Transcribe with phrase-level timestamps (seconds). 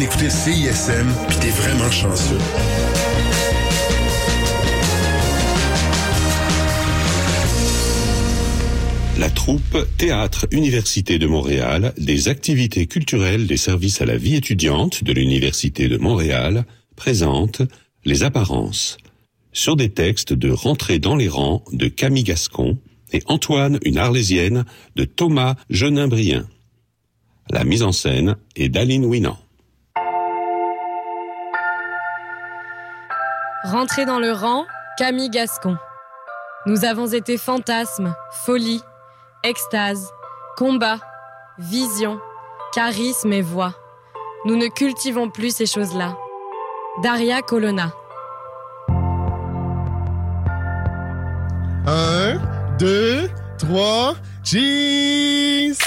[0.00, 2.38] train CISM, puis t'es vraiment chanceux.
[9.18, 15.04] La troupe Théâtre Université de Montréal des activités culturelles des services à la vie étudiante
[15.04, 16.64] de l'Université de Montréal
[16.96, 17.62] présente
[18.04, 18.96] Les apparences
[19.52, 22.78] sur des textes de Rentrer dans les rangs de Camille Gascon
[23.12, 24.64] et Antoine une Arlésienne
[24.96, 26.48] de Thomas Genin-Brien.
[27.50, 29.38] La mise en scène est d'Aline Winan.
[33.64, 34.66] Rentrer dans le rang,
[34.98, 35.78] Camille Gascon.
[36.66, 38.82] Nous avons été fantasmes, folie,
[39.42, 40.12] extase,
[40.58, 40.98] combat,
[41.58, 42.20] vision,
[42.74, 43.72] charisme et voix.
[44.44, 46.14] Nous ne cultivons plus ces choses-là.
[47.02, 47.90] Daria Colonna.
[51.86, 52.38] Un,
[52.78, 55.78] deux, trois, cheese!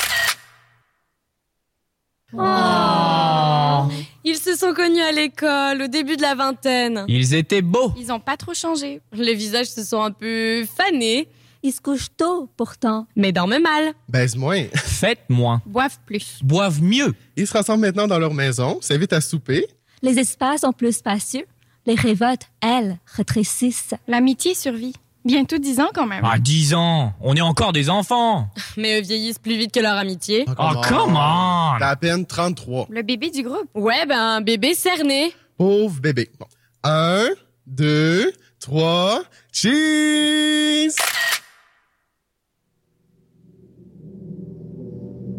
[4.30, 7.06] Ils se sont connus à l'école, au début de la vingtaine.
[7.08, 7.94] Ils étaient beaux.
[7.97, 9.00] Ils ont pas trop changé.
[9.14, 11.30] Les visages se sont un peu fanés,
[11.64, 13.08] Ils se couchent tôt, pourtant.
[13.16, 13.94] mais dorment mal.
[14.09, 14.66] Baise moins.
[14.75, 15.61] Faites moins.
[15.66, 16.39] Boivent plus.
[16.44, 17.14] Boivent mieux.
[17.38, 19.66] Ils se rassemblent maintenant dans leur maison, s'invitent à souper.
[20.02, 21.45] Les espaces sont plus spacieux.
[21.86, 23.94] Les révoltes, elles, rétrécissent.
[24.09, 24.94] L'amitié survit.
[25.28, 26.23] Bientôt 10 ans quand même.
[26.23, 28.47] À 10 ans, on est encore des enfants.
[28.78, 30.45] Mais eux vieillissent plus vite que leur amitié.
[30.47, 31.78] Oh, come on.
[31.80, 32.88] T'as à peine 33.
[32.89, 33.67] Le bébé du groupe.
[33.75, 35.33] Ouais, ben, un bébé cerné.
[35.58, 36.30] Pauvre bébé.
[36.39, 36.45] Bon.
[36.86, 37.28] Un,
[37.66, 40.95] deux, trois, cheese!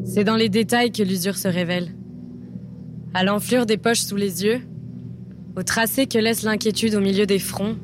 [0.04, 1.94] C'est dans les détails que l'usure se révèle.
[3.14, 4.60] À l'enflure des poches sous les yeux,
[5.56, 7.76] au tracé que laisse l'inquiétude au milieu des fronts,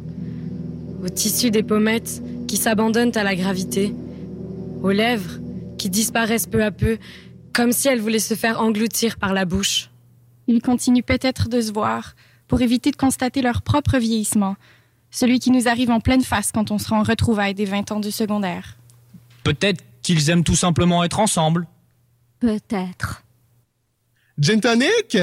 [1.04, 3.94] au tissu des pommettes qui s'abandonnent à la gravité,
[4.82, 5.38] aux lèvres
[5.76, 6.98] qui disparaissent peu à peu,
[7.52, 9.90] comme si elles voulaient se faire engloutir par la bouche.
[10.46, 12.14] Ils continuent peut-être de se voir
[12.48, 14.56] pour éviter de constater leur propre vieillissement.
[15.10, 18.00] Celui qui nous arrive en pleine face quand on sera en retrouvailles des 20 ans
[18.00, 18.76] du secondaire.
[19.44, 21.66] Peut-être qu'ils aiment tout simplement être ensemble.
[22.40, 23.22] Peut-être.
[24.38, 25.16] Gin tonic?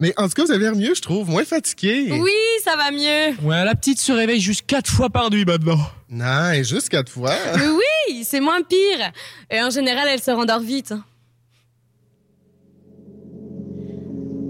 [0.00, 2.08] Mais en tout cas, vous avez l'air mieux, je trouve, moins fatigué.
[2.12, 2.30] Oui,
[2.64, 3.36] ça va mieux.
[3.42, 5.78] Ouais, la petite se réveille juste quatre fois par nuit maintenant.
[6.08, 7.34] Non, et juste quatre fois.
[7.56, 9.12] Mais oui, c'est moins pire.
[9.50, 10.94] Et en général, elle se rendort vite.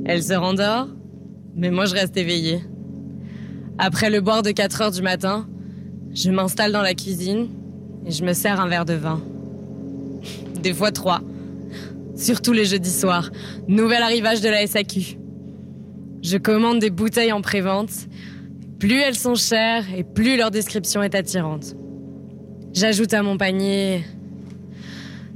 [0.06, 0.88] Elle se rendort,
[1.54, 2.62] mais moi je reste éveillée.
[3.78, 5.48] Après le boire de 4 heures du matin,
[6.12, 7.48] je m'installe dans la cuisine
[8.06, 9.22] et je me sers un verre de vin.
[10.62, 11.22] Des fois trois.
[12.16, 13.30] Surtout les jeudis soirs.
[13.66, 15.16] Nouvel arrivage de la SAQ.
[16.24, 17.90] Je commande des bouteilles en prévente.
[18.80, 21.76] Plus elles sont chères et plus leur description est attirante.
[22.72, 24.02] J'ajoute à mon panier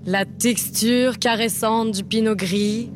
[0.07, 2.91] la texture caressante du pinot gris,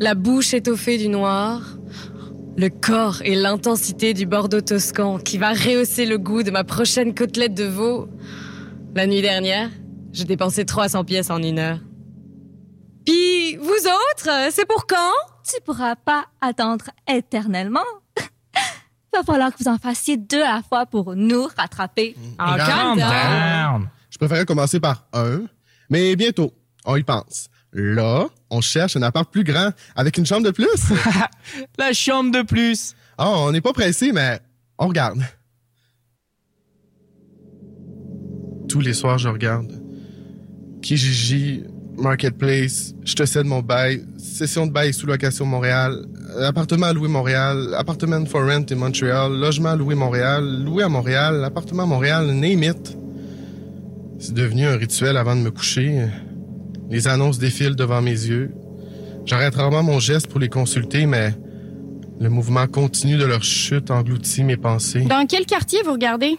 [0.00, 1.78] la bouche étoffée du noir,
[2.56, 7.14] le corps et l'intensité du bordeaux toscan qui va rehausser le goût de ma prochaine
[7.14, 8.08] côtelette de veau.
[8.96, 9.70] La nuit dernière,
[10.12, 11.78] j'ai dépensé 300 pièces en une heure.
[13.06, 15.37] Puis, vous autres, c'est pour quand?
[15.48, 17.80] Tu pourras pas attendre éternellement.
[19.12, 22.14] Va falloir que vous en fassiez deux à la fois pour nous rattraper.
[22.38, 23.88] En Calm down.
[24.10, 25.42] Je préférais commencer par un,
[25.90, 26.52] mais bientôt,
[26.84, 27.48] on y pense.
[27.72, 30.92] Là, on cherche un appart plus grand, avec une chambre de plus.
[31.78, 32.94] La chambre de plus.
[33.16, 34.40] Ah, on n'est pas pressé, mais
[34.78, 35.22] on regarde.
[38.68, 39.82] Tous les soirs, je regarde.
[40.82, 41.64] Kijiji,
[41.98, 46.04] Marketplace, je te cède mon bail, session de bail sous location Montréal,
[46.42, 50.88] appartement à louer Montréal, appartement for rent in Montréal, logement à louer Montréal, loué à
[50.88, 52.96] Montréal, appartement à Montréal, name it.
[54.20, 56.06] C'est devenu un rituel avant de me coucher.
[56.88, 58.52] Les annonces défilent devant mes yeux.
[59.26, 61.34] J'arrête rarement mon geste pour les consulter, mais
[62.20, 65.00] le mouvement continu de leur chute engloutit mes pensées.
[65.02, 66.36] Dans quel quartier vous regardez?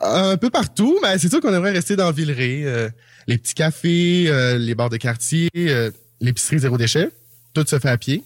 [0.00, 2.64] Un peu partout, mais c'est sûr qu'on aimerait rester dans Villeray.
[2.64, 2.88] euh,
[3.26, 5.90] les petits cafés, euh, les bars de quartier, euh,
[6.20, 7.10] l'épicerie zéro déchet.
[7.52, 8.24] Tout se fait à pied.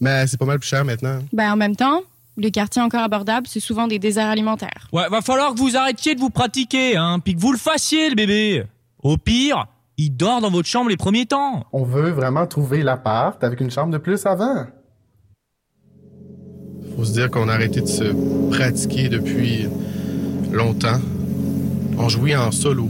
[0.00, 1.18] Mais c'est pas mal plus cher maintenant.
[1.32, 2.02] Ben, en même temps,
[2.36, 4.88] les quartiers encore abordables, c'est souvent des déserts alimentaires.
[4.92, 8.08] Ouais, va falloir que vous arrêtiez de vous pratiquer, hein, puis que vous le fassiez,
[8.08, 8.64] le bébé.
[9.02, 9.66] Au pire,
[9.96, 11.66] il dort dans votre chambre les premiers temps.
[11.72, 14.66] On veut vraiment trouver l'appart avec une chambre de plus avant.
[16.96, 19.66] Faut se dire qu'on a arrêté de se pratiquer depuis
[20.52, 21.00] longtemps.
[21.96, 22.88] On jouait en solo.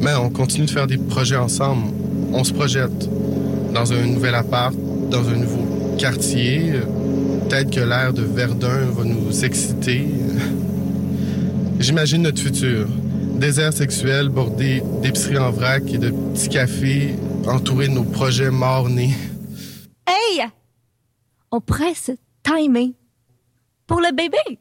[0.00, 1.92] Mais on continue de faire des projets ensemble.
[2.32, 3.08] On se projette
[3.74, 4.74] dans un nouvel appart,
[5.10, 6.72] dans un nouveau quartier.
[7.48, 10.06] Peut-être que l'air de Verdun va nous exciter.
[11.80, 12.86] J'imagine notre futur.
[13.36, 17.14] Désert sexuel bordé d'épiceries en vrac et de petits cafés
[17.46, 19.14] entourés de nos projets morts-nés.
[20.06, 20.48] Hey!
[21.50, 22.12] on pourrait se
[22.42, 22.94] timer
[23.86, 24.58] pour le bébé.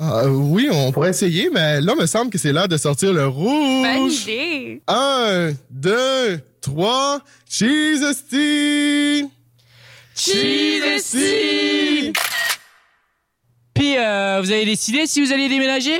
[0.00, 3.26] Ah, oui, on pourrait essayer, mais là, me semble que c'est l'heure de sortir le
[3.26, 3.82] rouge.
[3.96, 4.80] Bonne idée.
[4.86, 9.28] Un, deux, trois, cheese esti!
[10.14, 12.12] Cheese esti!
[13.74, 15.98] Puis, euh, vous avez décidé si vous alliez déménager?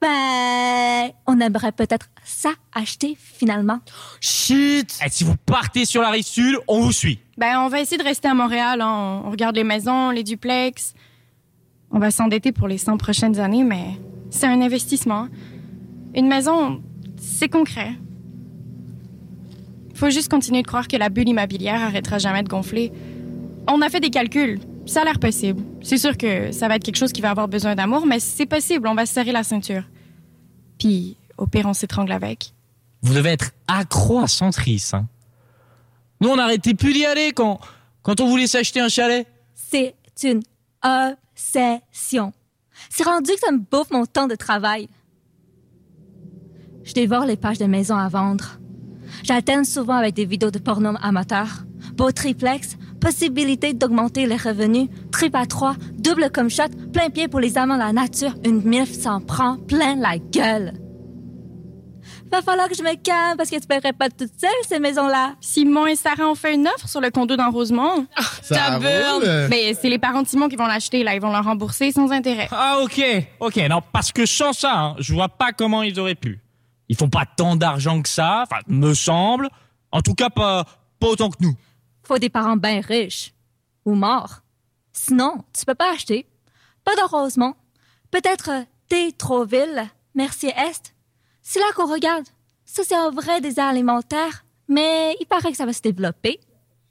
[0.00, 3.78] Ben, on aimerait peut-être ça acheter finalement.
[4.20, 7.20] Chut Eh, Si vous partez sur la rive sud, on vous suit.
[7.36, 8.80] Ben, on va essayer de rester à Montréal.
[8.80, 9.20] hein.
[9.24, 10.94] On, on regarde les maisons, les duplex.
[11.90, 13.98] On va s'endetter pour les 100 prochaines années, mais
[14.30, 15.28] c'est un investissement.
[16.14, 16.82] Une maison,
[17.16, 17.92] c'est concret.
[19.94, 22.92] Faut juste continuer de croire que la bulle immobilière arrêtera jamais de gonfler.
[23.68, 24.60] On a fait des calculs.
[24.86, 25.62] Ça a l'air possible.
[25.82, 28.46] C'est sûr que ça va être quelque chose qui va avoir besoin d'amour, mais c'est
[28.46, 28.88] possible.
[28.88, 29.82] On va se serrer la ceinture.
[30.78, 32.54] Puis, au pire, on s'étrangle avec.
[33.02, 34.90] Vous devez être accro à Centris.
[34.92, 35.06] Hein.
[36.20, 37.60] Nous, on n'arrêtait plus d'y aller quand,
[38.02, 39.26] quand on voulait s'acheter un chalet.
[39.54, 40.40] C'est une
[41.40, 42.32] obsession.
[42.88, 44.88] C'est rendu que ça me bouffe mon temps de travail.
[46.84, 48.58] Je dévore les pages de maisons à vendre.
[49.22, 51.64] J'alterne souvent avec des vidéos de porno amateurs.
[51.94, 57.40] Beau triplex, possibilité d'augmenter les revenus, trip à trois, double comme shot, plein pied pour
[57.40, 60.79] les amants de la nature, une MILF s'en prend plein la gueule.
[62.30, 65.34] Va falloir que je me calme parce que tu paierais pas toute seule ces maisons-là.
[65.40, 68.06] Simon et Sarah ont fait une offre sur le condo dans Rosemont.
[68.42, 69.48] Ça Ta roule?
[69.50, 71.14] Mais c'est les parents de Simon qui vont l'acheter, là.
[71.14, 72.48] Ils vont le rembourser sans intérêt.
[72.52, 73.02] Ah, ok,
[73.40, 73.56] ok.
[73.68, 76.40] Non, parce que sans ça, hein, je vois pas comment ils auraient pu.
[76.88, 79.48] Ils font pas tant d'argent que ça, enfin, me semble.
[79.90, 80.64] En tout cas, pas,
[81.00, 81.56] pas autant que nous.
[82.04, 83.32] Faut des parents bien riches.
[83.84, 84.40] Ou morts.
[84.92, 86.26] Sinon, tu peux pas acheter.
[86.84, 87.54] Pas dans Rosemont.
[88.10, 90.94] Peut-être euh, Tétroville, Mercier-Est.
[91.52, 92.26] C'est là qu'on regarde.
[92.64, 94.44] Ça, c'est un vrai désert alimentaire.
[94.68, 96.38] Mais il paraît que ça va se développer.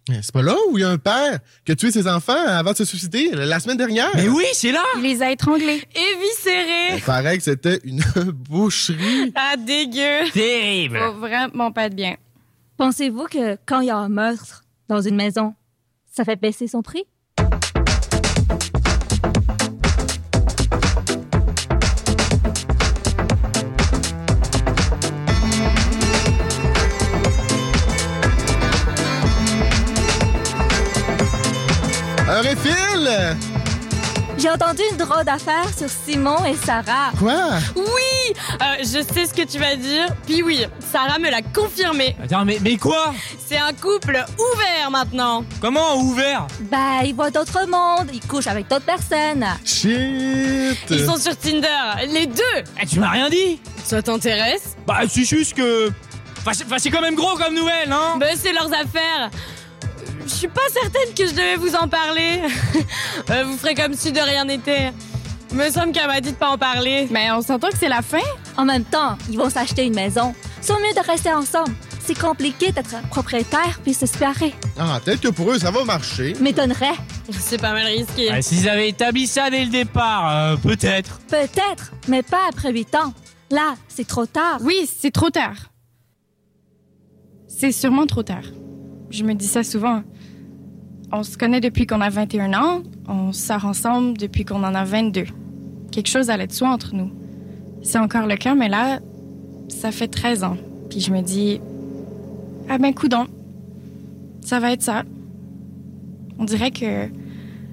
[0.06, 2.72] C'est pas là où il y a un père qui a tué ses enfants avant
[2.74, 4.10] de se suicider la semaine dernière?
[4.16, 5.82] Mais oui, c'est là Il les a étranglés.
[5.96, 6.98] Éviscéré.
[6.98, 8.02] Il paraît que c'était une
[8.50, 9.32] boucherie.
[9.34, 10.30] Ah, dégueu.
[10.34, 12.18] Terrible Faut vraiment pas être bien.
[12.76, 15.56] Pensez-vous que quand il y a un meurtre dans une maison,
[16.12, 17.06] ça fait baisser son prix?
[34.38, 37.12] J'ai entendu une drôle d'affaire sur Simon et Sarah.
[37.20, 37.36] Quoi?
[37.76, 40.08] Oui, euh, je sais ce que tu vas dire.
[40.26, 42.16] Puis oui, Sarah me l'a confirmé.
[42.24, 43.14] Attends, mais, mais quoi?
[43.46, 45.44] C'est un couple ouvert maintenant.
[45.60, 46.48] Comment ouvert?
[46.72, 49.46] Ben, ils voient d'autres mondes, ils couchent avec d'autres personnes.
[49.66, 50.78] Shit!
[50.90, 52.64] Ils sont sur Tinder, les deux.
[52.82, 53.60] Eh, Tu m'as rien dit?
[53.84, 54.78] Ça t'intéresse?
[54.88, 55.92] Bah, c'est juste que...
[56.40, 59.30] Enfin, c'est- quand même gros comme nouvelle, non Ben, c'est leurs affaires.
[60.30, 62.42] Je suis pas certaine que je devais vous en parler.
[63.32, 64.92] Euh, vous ferez comme si de rien n'était.
[65.54, 67.08] Me semble qu'elle m'a dit de pas en parler.
[67.12, 68.18] Mais on s'entend que c'est la fin.
[68.58, 70.34] En même temps, ils vont s'acheter une maison.
[70.62, 71.72] C'est mieux de rester ensemble.
[72.04, 74.56] C'est compliqué d'être propriétaire puis se séparer.
[74.80, 76.34] Ah, peut-être que pour eux, ça va marcher.
[76.40, 76.96] M'étonnerait.
[77.32, 78.32] C'est pas mal risqué.
[78.32, 81.20] Ouais, S'ils avaient établi ça dès le départ, euh, peut-être.
[81.28, 83.14] Peut-être, mais pas après huit ans.
[83.52, 84.60] Là, c'est trop tard.
[84.62, 85.72] Oui, c'est trop tard.
[87.48, 88.46] C'est sûrement trop tard.
[89.12, 90.04] Je me dis ça souvent.
[91.12, 92.84] On se connaît depuis qu'on a 21 ans.
[93.08, 95.26] On sort ensemble depuis qu'on en a 22.
[95.92, 97.12] Quelque chose allait de soi entre nous.
[97.82, 99.00] C'est encore le cas, mais là,
[99.70, 100.58] ça fait 13 ans.
[100.90, 101.60] Puis je me dis,
[102.70, 103.28] ah ben coudon,
[104.42, 105.04] ça va être ça.
[106.38, 107.08] On dirait que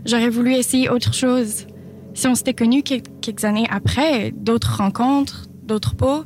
[0.07, 1.67] j'aurais voulu essayer autre chose.
[2.15, 6.25] Si on s'était connus quel- quelques années après, d'autres rencontres, d'autres pots,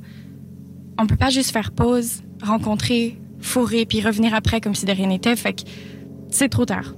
[0.99, 5.09] on peut pas juste faire pause, rencontrer, fourrer, puis revenir après comme si de rien
[5.09, 5.35] n'était.
[5.35, 5.63] Fait que
[6.31, 6.95] c'est trop tard.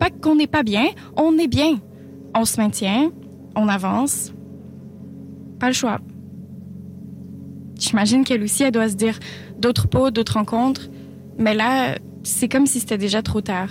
[0.00, 1.78] Pas qu'on n'est pas bien, on est bien.
[2.34, 3.12] On se maintient,
[3.54, 4.32] on avance.
[5.60, 6.00] Pas le choix.
[7.78, 9.18] J'imagine qu'elle aussi, elle doit se dire
[9.58, 10.88] d'autres pots, d'autres rencontres.
[11.38, 13.68] Mais là, c'est comme si c'était déjà trop tard.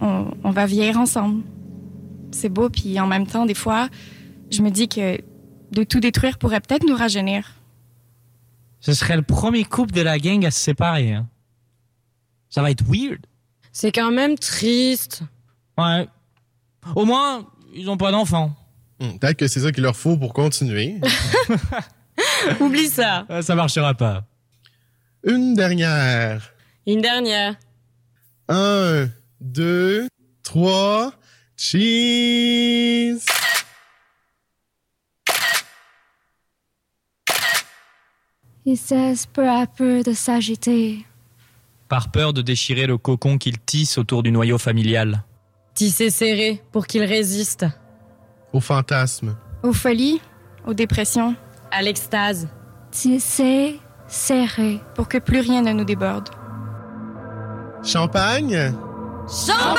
[0.00, 1.42] On, va vieillir ensemble.
[2.30, 3.88] C'est beau, puis en même temps, des fois,
[4.50, 5.18] je me dis que
[5.72, 7.54] de tout détruire pourrait peut-être nous rajeunir.
[8.80, 11.14] Ce serait le premier couple de la gang à se séparer.
[11.14, 11.26] hein.
[12.48, 13.26] Ça va être weird.
[13.78, 15.20] C'est quand même triste.
[15.76, 16.08] Ouais.
[16.94, 18.56] Au moins, ils ont pas d'enfants.
[18.98, 20.98] Hmm, Peut-être que c'est ça qu'il leur faut pour continuer.
[22.60, 23.26] Oublie ça.
[23.42, 24.24] Ça marchera pas.
[25.24, 26.54] Une dernière.
[26.86, 27.56] Une dernière.
[28.48, 29.10] Un,
[29.42, 30.08] deux,
[30.42, 31.12] trois,
[31.58, 33.26] cheese!
[38.64, 41.04] Il cesse peu à peu de s'agiter.
[41.88, 45.22] Par peur de déchirer le cocon qu'il tisse autour du noyau familial.
[45.74, 47.66] Tisser serré pour qu'il résiste.
[48.52, 49.36] Au fantasme.
[49.62, 50.20] Aux folies,
[50.66, 51.34] aux dépressions,
[51.70, 52.48] À l'extase.
[52.90, 54.80] Tisser, serré.
[54.94, 56.28] pour que plus rien ne nous déborde.
[57.82, 58.72] Champagne?
[59.28, 59.76] Champagne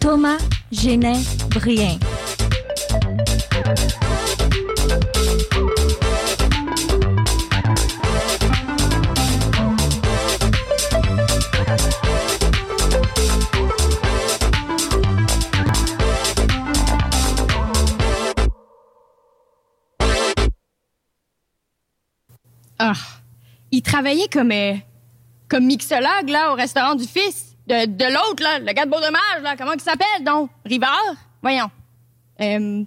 [0.00, 0.38] Thomas
[0.72, 1.96] Génin Brien.
[22.80, 22.94] Ah,
[23.70, 24.74] il travaillait comme euh,
[25.48, 29.00] comme mixologue là au restaurant du fils de, de l'autre là, le gars de Beau
[29.00, 30.50] Dommage là, comment il s'appelle donc?
[30.64, 31.14] Rivard?
[31.42, 31.70] Voyons.
[32.40, 32.82] Euh,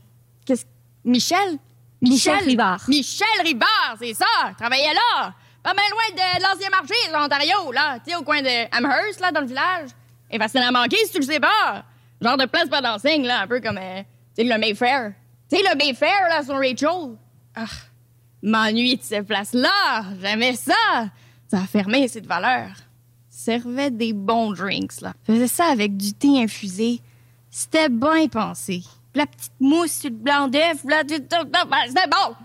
[0.46, 0.66] qu'est-ce
[1.04, 1.58] Michel?
[2.02, 2.84] Michel Rivard.
[2.88, 5.34] Michel Rivard, c'est ça, il travaillait là.
[5.64, 8.76] Pas mal loin de, de l'ancien marché de l'Ontario là, tu sais au coin de
[8.76, 9.90] Amherst là dans le village.
[10.30, 11.84] Et facile à manquer si tu le sais pas.
[12.22, 14.02] Genre de place pas d'enseigne là, un peu comme euh,
[14.36, 15.14] tu sais le Mayfair.
[15.50, 17.16] Tu sais le Mayfair là sur Rachel.
[17.56, 17.66] Ah,
[18.44, 20.04] m'ennuie de cette place-là.
[20.22, 20.74] J'aimais ça.
[21.48, 22.68] Ça a fermé cette valeur.
[23.48, 25.14] Servait des bons drinks, là.
[25.24, 27.00] Faisait ça avec du thé infusé.
[27.50, 28.84] C'était bien pensé.
[29.16, 32.36] La petite mousse sur le blanc d'œuf, là, ben, c'était bon.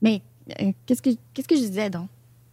[0.00, 0.22] Mais
[0.62, 2.08] euh, qu'est-ce que que je disais donc?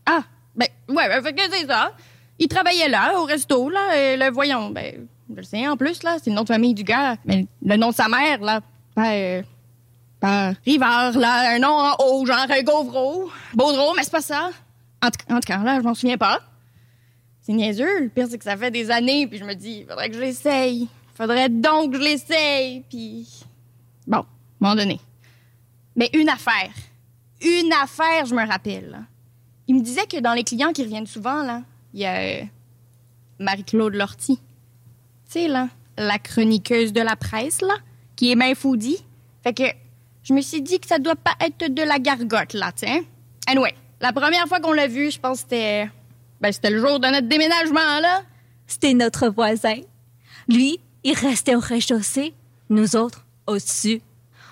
[0.06, 1.94] Ah, ben, ouais, ben, que c'est ça.
[2.40, 6.04] Il travaillait là, au resto, là, et le voyons, ben, je le sais en plus,
[6.04, 7.16] là, c'est le nom de famille du gars.
[7.24, 8.60] Mais le nom de sa mère, là,
[8.98, 9.46] ben,
[10.20, 13.32] par Rivard, là, un nom en haut, genre un Gauvreau.
[13.54, 14.50] Baudreau, mais c'est pas ça.
[15.02, 16.42] En tout cas, là, je m'en souviens pas.
[17.44, 18.04] C'est niaiseux.
[18.04, 20.22] Le pire, c'est que ça fait des années, puis je me dis, faudrait que je
[20.22, 20.88] l'essaye.
[21.14, 23.28] Faudrait donc que je l'essaye, puis...
[24.08, 24.26] Bon, à un
[24.62, 25.00] moment donné.
[25.96, 26.72] Mais une affaire.
[27.42, 29.06] Une affaire, je me rappelle.
[29.68, 31.62] Il me disait que dans les clients qui reviennent souvent, là,
[31.94, 32.44] il y a euh,
[33.40, 34.38] Marie-Claude Lortie.
[34.38, 37.76] Tu sais, là, la chroniqueuse de la presse, là,
[38.16, 39.04] qui est main foodie.
[39.44, 39.64] Fait que
[40.24, 43.02] je me suis dit que ça doit pas être de la gargote, là, tiens.
[43.48, 45.90] Anyway, la première fois qu'on l'a vu, je pense que c'était...
[46.44, 48.22] Ben, c'était le jour de notre déménagement, là.
[48.68, 49.78] C'était notre voisin.
[50.50, 52.34] Lui, il restait au rez-de-chaussée,
[52.70, 54.02] nous autres, au-dessus.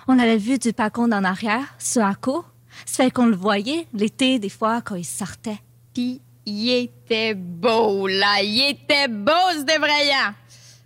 [0.08, 2.46] On avait vu du balcon en arrière, sur la cour.
[2.86, 5.58] Ça fait qu'on le voyait l'été, des fois, quand il sortait.
[5.92, 8.42] Puis il était beau, là.
[8.42, 10.32] Il était beau, c'était effrayant.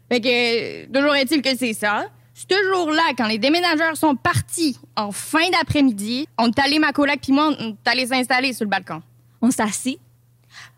[0.08, 2.06] Fait que, toujours est-il que c'est ça.
[2.34, 7.20] Ce jour-là, quand les déménageurs sont partis en fin d'après-midi, on est allé, ma coloc
[7.22, 9.00] puis moi, on est allé s'installer sur le balcon.
[9.40, 10.00] On s'assit.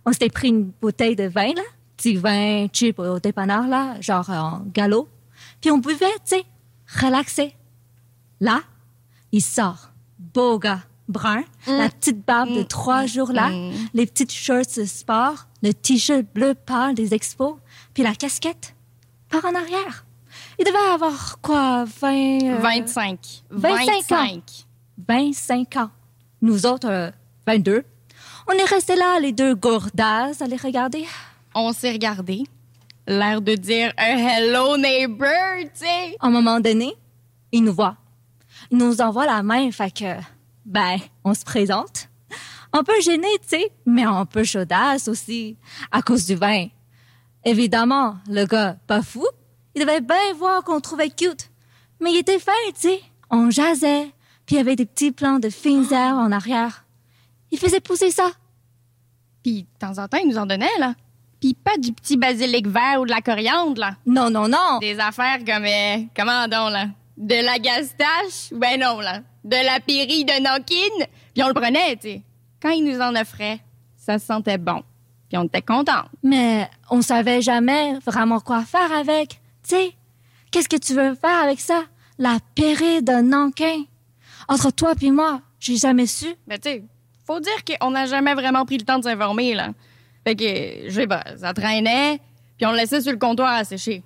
[0.05, 1.63] On s'était pris une bouteille de vin, là.
[1.97, 5.09] Petit vin cheap au dépanneur, là, genre en galop.
[5.61, 6.45] Puis on buvait, tu sais,
[7.01, 7.55] relaxé.
[8.41, 8.61] Là,
[9.33, 9.91] il sort.
[10.19, 13.51] Beau gars, brun, la petite barbe de trois jours là,
[13.95, 17.57] les petites shorts de sport, le t-shirt bleu pâle des expos,
[17.95, 18.75] puis la casquette
[19.29, 20.05] par en arrière.
[20.59, 22.43] Il devait avoir quoi, 20...
[22.43, 23.19] euh, 25.
[23.51, 24.43] 25 ans.
[25.09, 25.91] 25 ans.
[26.43, 27.11] Nous autres, euh,
[27.47, 27.85] 22.
[28.51, 31.05] On est restés là, les deux gourdasses, à les regarder.
[31.55, 32.45] On s'est regardé.
[33.07, 35.29] L'air de dire un hello neighbor,
[35.65, 36.17] tu sais.
[36.19, 36.95] À un moment donné,
[37.53, 37.99] il nous voit.
[38.71, 40.15] Il nous envoie la main, fait que,
[40.65, 42.09] ben, on se présente.
[42.73, 45.59] Un peu gêné, tu sais, mais un peu chaudasse aussi,
[45.93, 46.69] à cause du vin.
[47.45, 49.27] Évidemment, le gars, pas fou,
[49.75, 51.51] il devait bien voir qu'on trouvait cute.
[52.01, 53.03] Mais il était fin, tu sais.
[53.29, 54.11] On jasait,
[54.47, 56.85] puis il y avait des petits plants de fines herbes en arrière.
[57.51, 58.31] Il faisait pousser ça.
[59.43, 60.95] Puis de temps en temps, il nous en donnait, là.
[61.41, 63.97] Puis pas du petit basilic vert ou de la coriandre, là.
[64.07, 64.79] Non, non, non.
[64.81, 66.87] Des affaires comme, euh, comment donc, là?
[67.17, 68.53] De la gastache?
[68.53, 69.21] Ben non, là.
[69.45, 71.07] De la pérille de Nokin?
[71.35, 72.23] Puis on le prenait, tu sais.
[72.61, 73.61] Quand il nous en offrait,
[73.97, 74.83] ça sentait bon.
[75.29, 76.07] Puis on était contents.
[76.23, 79.41] Mais on savait jamais vraiment quoi faire avec.
[79.63, 79.93] Tu sais,
[80.51, 81.85] qu'est-ce que tu veux faire avec ça?
[82.19, 83.85] La pérille de Nankin.
[84.49, 86.27] Entre toi puis moi, j'ai jamais su.
[86.47, 86.85] Mais tu sais,
[87.29, 89.69] faut dire qu'on n'a jamais vraiment pris le temps de s'informer, là.
[90.27, 92.21] Fait que, je sais pas, ça traînait,
[92.57, 94.03] puis on le laissait sur le comptoir à sécher.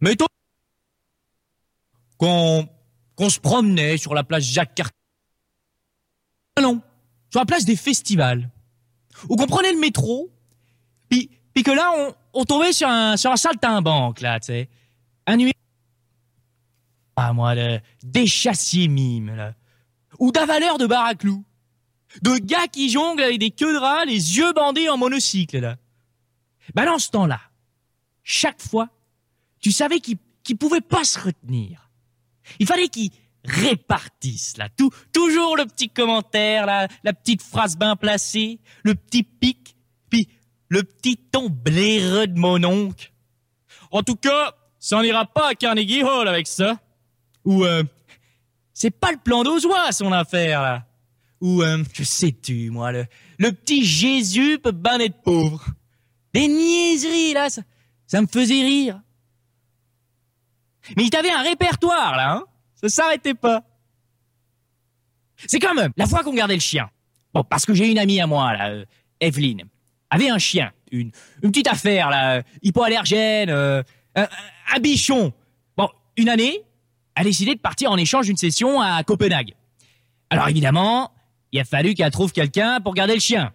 [0.00, 0.31] Mettons
[2.22, 4.96] qu'on se promenait sur la place Jacques Cartier.
[6.56, 6.80] Ah non,
[7.30, 8.48] sur la place des festivals.
[9.28, 10.30] Ou qu'on prenait le métro,
[11.08, 14.68] puis, puis que là, on, on tombait sur un, sur un saltimbanque, là, tu sais.
[15.26, 15.54] Un numéro...
[17.16, 17.54] Ah, moi,
[18.02, 19.54] des chassiers mimes, là.
[20.18, 21.44] Ou d'avaleurs de bar à clous.
[22.22, 25.76] De gars qui jonglent avec des queues de rats, les yeux bandés en monocycle, là.
[26.74, 27.40] Ben, dans ce temps-là,
[28.22, 28.88] chaque fois,
[29.58, 31.90] tu savais qu'il qu'il pouvait pas se retenir.
[32.58, 33.10] Il fallait qu'il
[33.44, 39.76] répartisse là, tout, toujours le petit commentaire, la, petite phrase bien placée, le petit pic,
[40.10, 40.28] puis
[40.68, 43.12] le petit ton blaireux de mon oncle.
[43.90, 46.78] En tout cas, ça n'ira pas à Carnegie Hall avec ça.
[47.44, 47.82] Ou euh,
[48.72, 50.86] c'est pas le plan d'Ozois son affaire là.
[51.40, 53.06] Ou euh, je sais-tu moi le,
[53.38, 55.66] le petit Jésus peut ben être pauvre.
[56.32, 59.00] Des niaiseries là, ça me faisait rire.
[60.96, 63.62] Mais il t'avait un répertoire, là, hein Ça s'arrêtait pas.
[65.46, 66.90] C'est comme euh, la fois qu'on gardait le chien.
[67.34, 68.84] Bon, parce que j'ai une amie à moi, là, euh,
[69.20, 69.64] Evelyne,
[70.10, 71.10] avait un chien, une,
[71.40, 73.82] petite affaire, là, euh, hypoallergène, euh,
[74.14, 74.28] un,
[74.74, 75.32] un bichon.
[75.76, 76.62] Bon, une année,
[77.14, 79.54] elle a décidé de partir en échange d'une session à Copenhague.
[80.30, 81.12] Alors évidemment,
[81.52, 83.52] il a fallu qu'elle trouve quelqu'un pour garder le chien.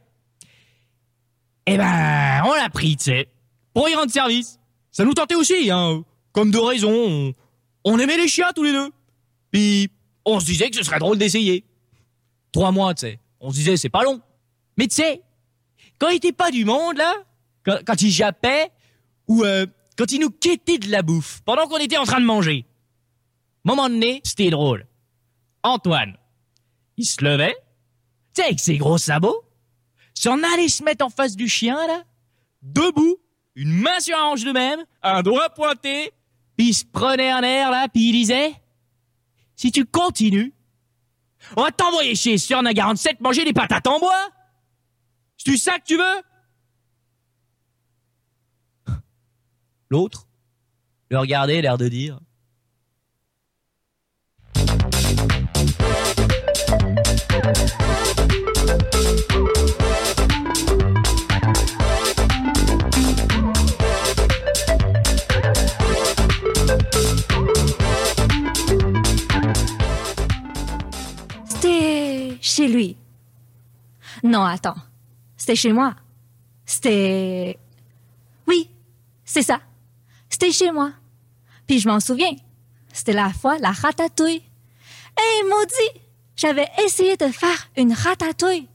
[1.65, 3.29] Eh ben, on l'a pris, tu sais,
[3.73, 4.59] pour y rendre service.
[4.91, 7.33] Ça nous tentait aussi, hein comme de raison,
[7.83, 8.91] on, aimait les chiens tous les deux.
[9.51, 9.89] Puis
[10.25, 11.65] on se disait que ce serait drôle d'essayer.
[12.51, 13.19] Trois mois, tu sais.
[13.39, 14.21] On se disait, c'est pas long.
[14.77, 15.21] Mais tu sais,
[15.99, 17.13] quand il était pas du monde, là,
[17.85, 18.71] quand, il jappait,
[19.27, 19.65] ou euh,
[19.97, 22.65] quand il nous quêtait de la bouffe, pendant qu'on était en train de manger,
[23.67, 24.87] moment donné, c'était drôle.
[25.61, 26.15] Antoine,
[26.95, 27.55] il se levait,
[28.33, 29.43] tu sais, avec ses gros sabots,
[30.13, 32.03] s'en allait se mettre en face du chien, là,
[32.61, 33.17] debout,
[33.55, 36.11] une main sur la hanche de même, un doigt pointé,
[36.57, 38.53] puis il se prenait un air là, puis il disait
[39.55, 40.53] Si tu continues,
[41.55, 44.29] on va t'envoyer chez Sœur 47 manger des patates en bois.
[45.37, 46.21] C'est ça que tu veux?
[49.89, 50.27] L'autre
[51.09, 52.19] le regardait, l'air de dire
[72.57, 72.97] chez lui.
[74.23, 74.81] Non, attends.
[75.37, 75.95] C'était chez moi.
[76.65, 77.59] C'était...
[78.47, 78.71] Oui,
[79.23, 79.61] c'est ça.
[80.27, 80.91] C'était chez moi.
[81.67, 82.35] Puis je m'en souviens.
[82.91, 84.41] C'était la fois la ratatouille.
[85.19, 86.01] Hé, maudit!
[86.35, 88.67] J'avais essayé de faire une ratatouille.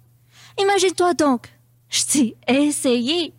[0.61, 1.49] Imagine-toi donc.
[1.89, 3.35] Je dis essayé.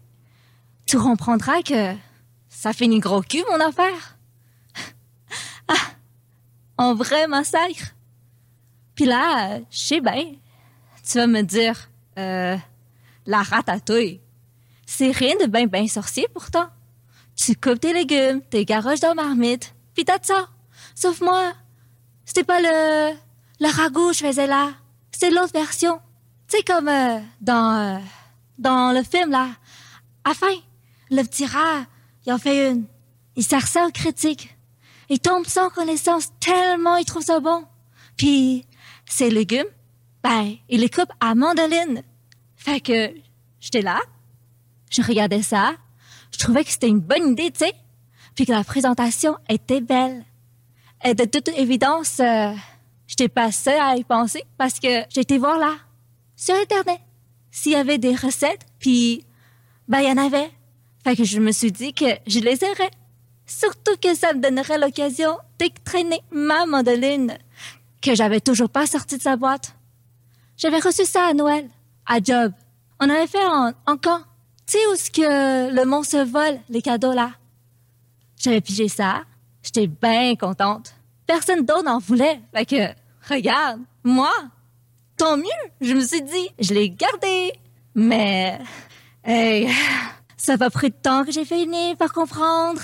[0.85, 1.95] Tu comprendras que
[2.49, 4.17] ça finit gros cul, mon affaire.
[5.69, 5.93] Ah,
[6.77, 7.92] en vrai massacre.
[8.95, 10.33] Puis là, je sais bien,
[11.07, 12.57] tu vas me dire, euh,
[13.25, 14.21] la ratatouille,
[14.85, 16.67] c'est rien de bien bien sorcier pourtant.
[17.35, 20.47] Tu coupes tes légumes, tes garoches dans marmite, puis t'as ça.
[20.93, 21.53] Sauf moi,
[22.25, 23.15] c'était pas le,
[23.59, 24.71] le ragoût que je là,
[25.11, 25.99] c'est l'autre version.
[26.47, 27.99] Tu sais comme euh, dans, euh,
[28.59, 29.49] dans le film là,
[30.23, 30.55] à fin,
[31.09, 31.85] le petit rat,
[32.25, 32.85] il en fait une,
[33.35, 34.55] il sert aux critiques.
[35.09, 37.65] Il tombe sans connaissance tellement il trouve ça bon.
[38.17, 38.65] Puis
[39.05, 39.67] ces légumes,
[40.23, 42.03] ben, il les coupe à mandoline.
[42.55, 43.13] Fait que
[43.59, 43.99] j'étais là,
[44.89, 45.73] je regardais ça,
[46.31, 47.73] je trouvais que c'était une bonne idée, tu sais,
[48.35, 50.23] puis que la présentation était belle.
[51.03, 52.53] Et de toute évidence, euh,
[53.07, 55.75] j'étais pas seule à y penser parce que été voir là,
[56.35, 56.99] sur Internet,
[57.51, 59.25] s'il y avait des recettes, puis
[59.87, 60.51] ben, il y en avait.
[61.03, 62.91] Fait que je me suis dit que je les aurais.
[63.45, 67.37] Surtout que ça me donnerait l'occasion d'extraîner ma mandoline
[68.03, 69.75] que j'avais toujours pas sorti de sa boîte.
[70.57, 71.69] J'avais reçu ça à Noël,
[72.05, 72.51] à Job.
[72.99, 74.19] On avait fait en, en camp.
[74.67, 77.31] Tu sais où ce que le monde se vole, les cadeaux là?
[78.37, 79.23] J'avais pigé ça.
[79.63, 80.93] J'étais bien contente.
[81.25, 82.41] Personne d'autre n'en voulait.
[82.53, 84.33] Fait que, regarde, moi,
[85.15, 85.45] tant mieux.
[85.79, 87.53] Je me suis dit, je l'ai gardé.
[87.95, 88.59] Mais,
[89.23, 89.69] hey,
[90.35, 92.81] ça va pris de temps que j'ai fini par comprendre.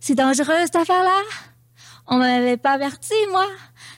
[0.00, 1.22] C'est dangereux cette affaire-là.
[2.06, 3.46] On m'avait pas averti, moi.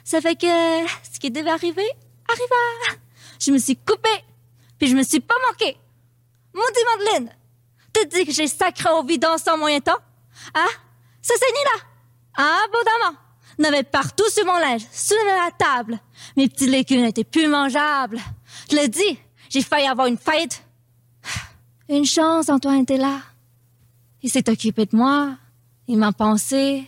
[0.07, 1.89] Ça fait que ce qui devait arriver
[2.29, 2.99] arriva.
[3.41, 4.23] Je me suis coupée,
[4.79, 5.75] puis je me suis pas manquée.
[6.53, 7.35] Maudit Madeleine,
[7.91, 9.99] te dis que j'ai sacré au vide sans moyen temps?
[10.53, 10.65] Ah,
[11.21, 12.53] ça ni là.
[12.63, 13.19] Abondamment.
[13.59, 15.99] N'avait partout sur mon linge, sous la table.
[16.37, 18.21] Mes petits légumes n'étaient plus mangeables.
[18.71, 20.63] Je le dis, j'ai failli avoir une faillite.
[21.89, 23.19] Une chance, Antoine était là.
[24.21, 25.35] Il s'est occupé de moi.
[25.89, 26.85] Il m'a pensé.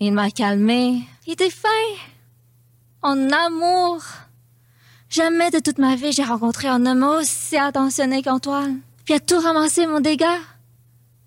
[0.00, 1.00] Il m'a calmé.
[1.26, 1.68] Il était fin.
[3.02, 4.02] En amour.
[5.10, 8.80] Jamais de toute ma vie j'ai rencontré un homme aussi attentionné qu'Antoine.
[9.04, 10.38] Puis a tout ramassé mon dégât.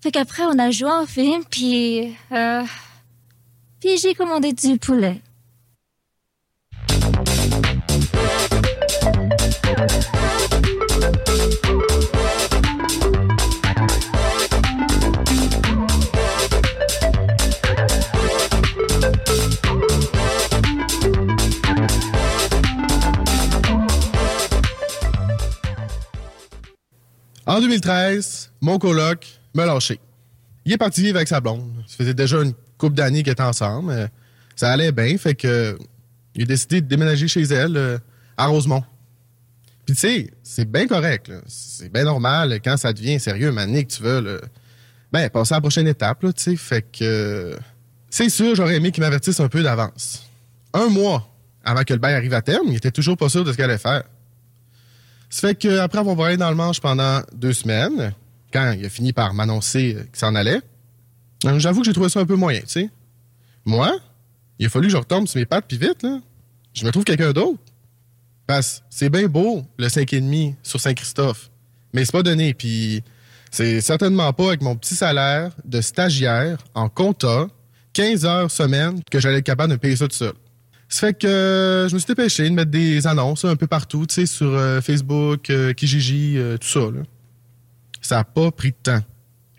[0.02, 2.62] Fait qu'après on a joué un film puis euh,
[3.80, 5.20] puis j'ai commandé du poulet.
[27.56, 29.98] En 2013, mon coloc m'a lâché.
[30.66, 31.72] Il est parti vivre avec sa blonde.
[31.86, 33.94] Ça faisait déjà une couple d'années qu'ils étaient ensemble.
[33.94, 34.08] mais
[34.56, 35.78] Ça allait bien, fait que
[36.34, 37.98] il a décidé de déménager chez elle euh,
[38.36, 38.84] à Rosemont.
[39.86, 41.32] Puis tu sais, c'est bien correct.
[41.46, 44.36] C'est bien normal quand ça devient sérieux, mané que tu veux là,
[45.10, 46.26] ben, passer à la prochaine étape.
[46.34, 46.56] Tu sais.
[46.56, 47.56] fait que
[48.10, 50.26] c'est sûr, j'aurais aimé qu'il m'avertisse un peu d'avance.
[50.74, 51.26] Un mois
[51.64, 53.64] avant que le bail arrive à terme, il était toujours pas sûr de ce qu'il
[53.64, 54.02] allait faire.
[55.36, 58.14] Ça fait qu'après avoir voyagé dans le manche pendant deux semaines,
[58.50, 60.62] quand il a fini par m'annoncer qu'il s'en allait,
[61.44, 62.90] euh, j'avoue que j'ai trouvé ça un peu moyen, tu sais.
[63.66, 63.98] Moi,
[64.58, 66.20] il a fallu que je retombe sur mes pattes puis vite, là.
[66.72, 67.58] Je me trouve quelqu'un d'autre.
[68.46, 71.50] Parce c'est bien beau, le 5,5 sur Saint-Christophe,
[71.92, 72.54] mais c'est pas donné.
[72.54, 73.04] Puis
[73.50, 77.48] c'est certainement pas avec mon petit salaire de stagiaire en compta,
[77.92, 80.32] 15 heures semaine, que j'allais être capable de payer ça tout seul.
[80.88, 84.06] Ça fait que euh, je me suis dépêché de mettre des annonces un peu partout,
[84.06, 86.80] tu sais, sur euh, Facebook, euh, Kijiji, euh, tout ça.
[88.00, 89.02] Ça a pas pris de temps.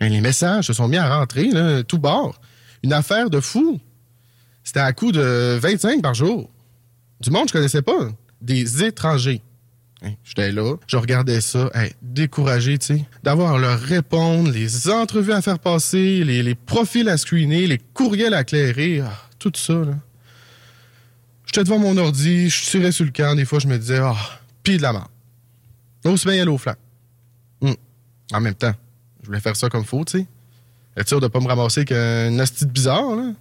[0.00, 2.40] Et les messages se sont mis à rentrer, là, tout bord.
[2.82, 3.78] Une affaire de fou.
[4.64, 6.50] C'était à coup de 25 par jour.
[7.20, 8.08] Du monde que je connaissais pas.
[8.40, 9.42] Des étrangers.
[10.02, 15.32] Hein, J'étais là, je regardais ça, hey, découragé, tu sais, d'avoir leur répondre, les entrevues
[15.32, 19.94] à faire passer, les, profils à screener, les courriels à clairer, ah, tout ça, là.
[21.48, 24.14] J'étais devant mon ordi, je tirais sur le camp, des fois je me disais, ah,
[24.62, 25.08] pis de la merde.
[26.04, 26.74] Aussi bien y aller au flanc.
[27.62, 27.74] Hum.
[28.32, 28.74] En même temps,
[29.22, 30.26] je voulais faire ça comme faut, tu sais.
[30.94, 33.32] Être sûr de pas me ramasser qu'un asti bizarre, là.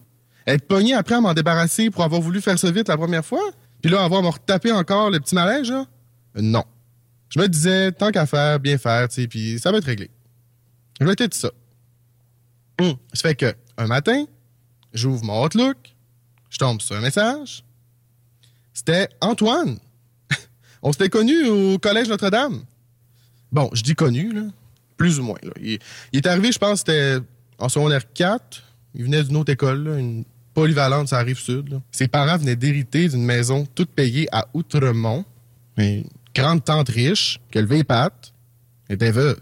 [0.46, 3.44] Être pogné après à m'en débarrasser pour avoir voulu faire ça vite la première fois,
[3.82, 5.86] puis là, avoir me retaper encore le petit malaise, là.
[6.38, 6.64] Euh, non.
[7.28, 10.10] Je me disais, tant qu'à faire, bien faire, tu sais, puis ça va être réglé.
[11.02, 11.52] Je vais être ça.
[12.80, 12.96] Hum.
[13.12, 14.26] Ça fait que, un matin,
[14.94, 15.78] j'ouvre mon Outlook,
[16.50, 17.66] je tombe sur un message.
[18.78, 19.80] C'était Antoine.
[20.84, 22.62] On s'était connus au Collège Notre-Dame.
[23.52, 24.32] Bon, je dis connu.
[24.98, 25.40] Plus ou moins.
[25.60, 25.80] Il,
[26.14, 27.18] est arrivé, je pense, c'était
[27.58, 28.64] en secondaire 4.
[28.94, 31.82] Il venait d'une autre école, une polyvalente, ça arrive sud.
[31.92, 35.26] Ses parents venaient d'hériter d'une maison toute payée à Outremont.
[35.78, 36.04] Une
[36.36, 38.32] grande tante riche, qui levé les pattes,
[38.92, 39.42] était veuve.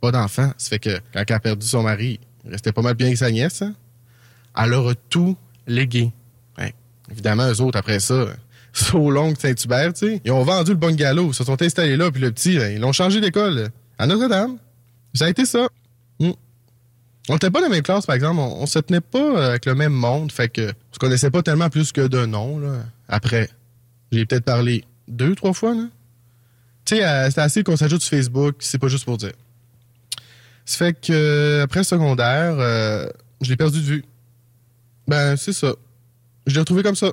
[0.00, 0.52] Pas d'enfant.
[0.58, 3.18] Ça fait que quand elle a perdu son mari, il restait pas mal bien avec
[3.18, 3.62] sa nièce.
[3.62, 3.76] hein.
[4.56, 5.36] Elle leur tout
[5.68, 6.10] légué.
[7.10, 8.26] Évidemment, eux autres, après ça,
[8.92, 12.10] so long Saint-Hubert, tu sais, ils ont vendu le bungalow, ils se sont installés là,
[12.10, 14.58] puis le petit, là, ils l'ont changé d'école euh, à Notre-Dame.
[15.14, 15.68] Ça a été ça.
[16.20, 16.30] Mm.
[17.28, 18.40] On n'était pas dans la même classe, par exemple.
[18.40, 21.42] On, se tenait pas euh, avec le même monde, fait que on se connaissait pas
[21.42, 22.78] tellement plus que de nom, là.
[23.08, 23.50] Après,
[24.10, 25.84] j'ai peut-être parlé deux, trois fois, là.
[26.84, 29.32] Tu sais, euh, c'était assez qu'on s'ajoute sur Facebook, c'est pas juste pour dire.
[30.64, 33.06] Ça fait que, euh, après secondaire, euh,
[33.40, 34.04] je l'ai perdu de vue.
[35.06, 35.74] Ben, c'est ça.
[36.46, 37.12] Je l'ai retrouvé comme ça.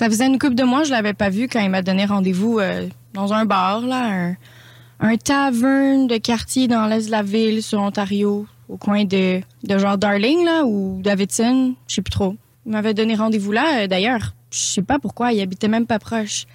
[0.00, 2.58] Ça faisait une couple de mois, je l'avais pas vu quand il m'a donné rendez-vous
[2.58, 4.36] euh, dans un bar, là, un,
[4.98, 9.78] un taverne de quartier dans l'est de la ville, sur Ontario, au coin de, de
[9.78, 12.34] genre Darling, là, ou Davidson, je sais plus trop.
[12.64, 14.32] Il m'avait donné rendez-vous là, euh, d'ailleurs.
[14.50, 16.46] Je sais pas pourquoi, il habitait même pas proche.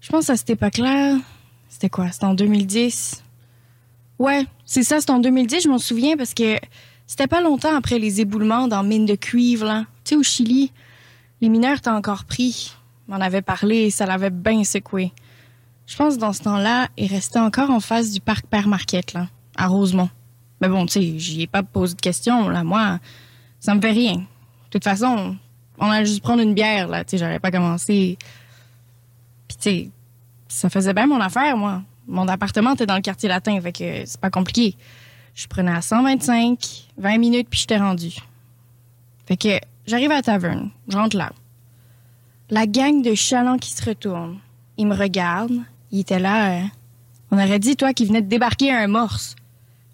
[0.00, 1.18] Je pense à cette époque-là.
[1.68, 2.10] C'était quoi?
[2.10, 3.22] C'était en 2010.
[4.18, 6.56] Ouais, c'est ça, c'était en 2010, je m'en souviens, parce que
[7.06, 9.84] c'était pas longtemps après les éboulements dans mine de cuivre, là.
[10.04, 10.72] Tu sais, au Chili.
[11.42, 12.72] Les mineurs étaient encore pris.
[13.08, 15.12] M'en avait parlé et ça l'avait bien secoué.
[15.86, 19.26] Je pense dans ce temps-là, il restait encore en face du parc Père Marquette, là,
[19.56, 20.08] à Rosemont.
[20.60, 22.62] Mais bon, tu sais, j'y ai pas posé de questions, là.
[22.62, 23.00] Moi,
[23.58, 24.14] ça me fait rien.
[24.14, 25.36] De toute façon,
[25.78, 27.04] on allait juste prendre une bière, là.
[27.04, 28.16] Tu sais, j'aurais pas commencé.
[29.48, 29.90] Puis, tu sais,
[30.46, 31.82] ça faisait bien mon affaire, moi.
[32.06, 34.76] Mon appartement était dans le quartier latin, fait que c'est pas compliqué.
[35.34, 38.14] Je prenais à 125, 20 minutes, puis j'étais rendu.
[39.26, 41.32] Fait que j'arrive à taverne, je rentre là.
[42.50, 44.38] La gang de chalands qui se retourne.
[44.76, 45.62] Ils me regardent.
[45.90, 46.58] Il était là.
[46.58, 46.64] euh,
[47.30, 49.36] on aurait dit, toi, qui venait de débarquer un morse.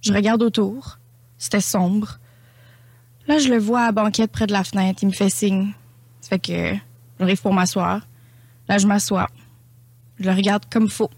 [0.01, 0.98] Je regarde autour.
[1.38, 2.18] C'était sombre.
[3.29, 5.01] Là, je le vois à banquette près de la fenêtre.
[5.03, 5.72] Il me fait signe.
[6.20, 6.74] Ça fait que
[7.20, 8.01] j'arrive pour m'asseoir.
[8.68, 9.29] Là, je m'assois.
[10.18, 11.11] Je le regarde comme faux.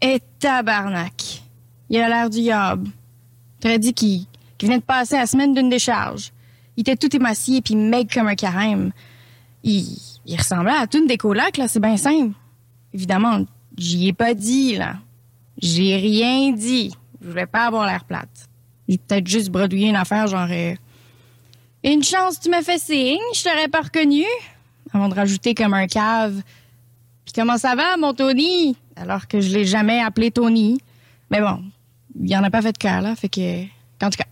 [0.00, 1.42] Et tabarnak.
[1.88, 2.88] Il a l'air du yob.
[3.60, 4.26] T'aurais dit qu'il
[4.60, 6.32] venait de passer la semaine d'une décharge.
[6.76, 8.92] Il était tout émacié puis maigre comme un carême.
[9.62, 12.34] Il, il ressemblait à tout une des colocs, là, c'est bien simple.
[12.92, 13.44] Évidemment,
[13.76, 14.96] j'y ai pas dit, là.
[15.60, 16.94] J'ai rien dit.
[17.22, 18.48] Je voulais pas avoir l'air plate.
[18.88, 20.48] J'ai peut-être juste bredouillé une affaire, genre...
[20.50, 20.74] euh,
[21.82, 24.24] une chance, tu m'as fait signe, je t'aurais pas reconnu.
[24.92, 26.42] Avant de rajouter comme un cave.
[27.24, 28.76] Puis comment ça va, mon Tony?
[28.96, 30.78] Alors que je l'ai jamais appelé Tony.
[31.30, 31.62] Mais bon,
[32.20, 33.14] il en a pas fait de cas, là.
[33.14, 33.62] Fait que,
[34.04, 34.26] en tout cas,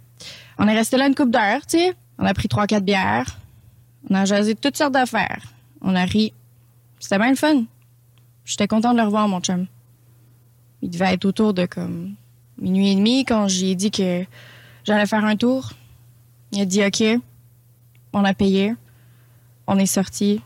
[0.58, 1.94] on est resté là une coupe d'heure, tu sais.
[2.18, 3.38] On a pris trois, quatre bières.
[4.08, 5.42] On a jasé toutes sortes d'affaires.
[5.80, 6.32] On a ri.
[6.98, 7.64] C'était bien le fun.
[8.44, 9.66] J'étais content de le revoir, mon chum.
[10.82, 12.14] Il devait être autour de comme
[12.58, 14.24] minuit et demi quand j'ai dit que
[14.84, 15.72] j'allais faire un tour.
[16.52, 17.02] Il a dit OK.
[18.12, 18.74] On a payé.
[19.66, 20.40] On est sorti.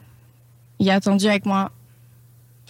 [0.78, 1.72] Il a attendu avec moi.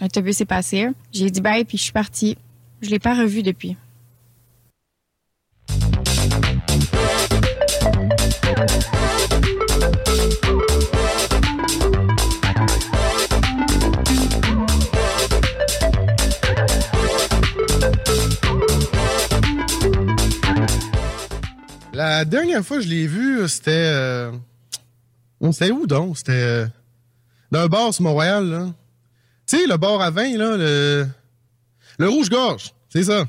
[0.01, 0.89] L'autobus est passé.
[1.13, 2.37] J'ai dit bye puis je suis partie.
[2.81, 3.77] Je l'ai pas revu depuis.
[21.93, 23.71] La dernière fois que je l'ai vu, c'était.
[23.93, 24.31] Euh...
[25.41, 26.19] on C'était où donc?
[26.19, 26.33] C'était.
[26.33, 26.67] euh,
[27.51, 28.67] Dans un bar sur Montréal, là.
[29.47, 31.07] Tu sais, le bar à vin, là, le.
[32.01, 33.27] Le rouge-gorge, c'est ça.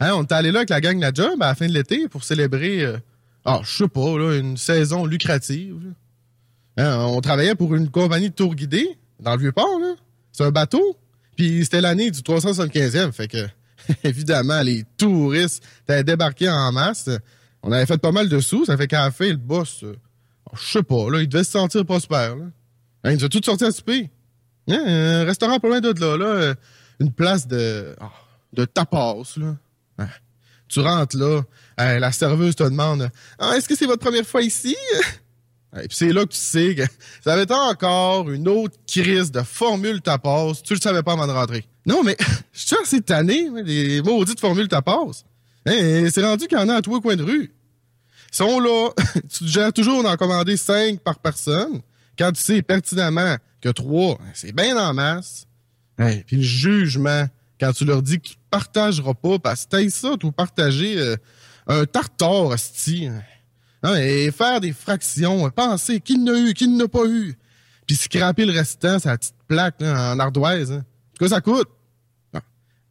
[0.00, 1.72] Hein, on est allé là avec la gang de la job à la fin de
[1.72, 2.80] l'été pour célébrer.
[2.82, 2.96] euh,
[3.44, 5.94] Ah, je sais pas, là, une saison lucrative.
[6.76, 9.94] Hein, on travaillait pour une compagnie de tour guidé dans le Vieux-Port, là.
[10.32, 10.98] C'est un bateau.
[11.36, 13.46] Puis c'était l'année du 375e, fait que.
[14.04, 17.10] Évidemment, les touristes étaient débarqués en masse.
[17.62, 19.96] On avait fait pas mal de sous, ça fait qu'à la fin, le boss, euh,
[20.46, 22.36] oh, je sais pas, là, il devait se sentir prospère.
[22.36, 22.44] Là.
[23.04, 24.10] Hein, il a tout sorti à souper.
[24.68, 26.54] Hein, un restaurant pas loin de là, là, euh,
[27.00, 28.12] une place de, ah,
[28.52, 29.56] de tapas, là.
[30.74, 31.40] Tu rentres là,
[31.78, 33.08] hein, la serveuse te demande
[33.38, 34.74] ah, Est-ce que c'est votre première fois ici?
[35.76, 36.82] Et puis c'est là que tu sais que
[37.22, 40.54] ça va être encore une autre crise de formule tapas.
[40.64, 41.64] Tu le savais pas avant de rentrer.
[41.86, 42.16] Non, mais
[42.52, 45.24] je suis assez tanné, les maudites formules tapas.
[45.64, 47.54] Hein, c'est rendu qu'il y en a à tous les coins de rue.
[48.32, 48.90] Ils sont là.
[49.32, 51.82] tu gères toujours d'en commander cinq par personne.
[52.18, 55.46] Quand tu sais pertinemment que trois, c'est bien en masse.
[55.98, 57.28] Hein, puis le jugement,
[57.64, 61.16] quand tu leur dis qu'ils ne partageront pas, parce que ça, tout partager euh,
[61.66, 63.08] un tartare, hostie.
[63.82, 67.34] Non, et faire des fractions, penser qui n'a eu, qui n'a pas eu.
[67.86, 70.72] Puis scraper le restant, la petite plaque en ardoise.
[70.72, 70.84] Hein.
[71.18, 71.68] Que ça coûte.
[72.34, 72.40] Non.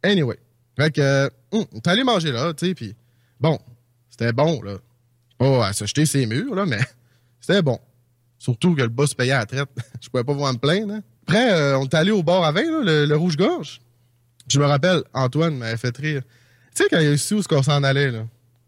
[0.02, 0.38] Anyway.
[0.76, 2.96] Fait que, euh, hum, t'es allé manger là, tu sais, puis
[3.38, 3.60] bon,
[4.10, 4.78] c'était bon, là.
[5.38, 6.80] Pas à se jeter ses murs, là, mais
[7.40, 7.78] c'était bon.
[8.38, 9.68] Surtout que le boss payait à la traite.
[10.00, 10.94] Je pouvais pas voir me plaindre.
[10.94, 11.02] Hein.
[11.22, 13.80] Après, euh, on est allé au bar à vin, là, le, le rouge-gorge.
[14.54, 16.22] Je me rappelle, Antoine m'avait fait rire.
[16.76, 18.20] Tu sais, quand il a su où qu'on s'en allait, là.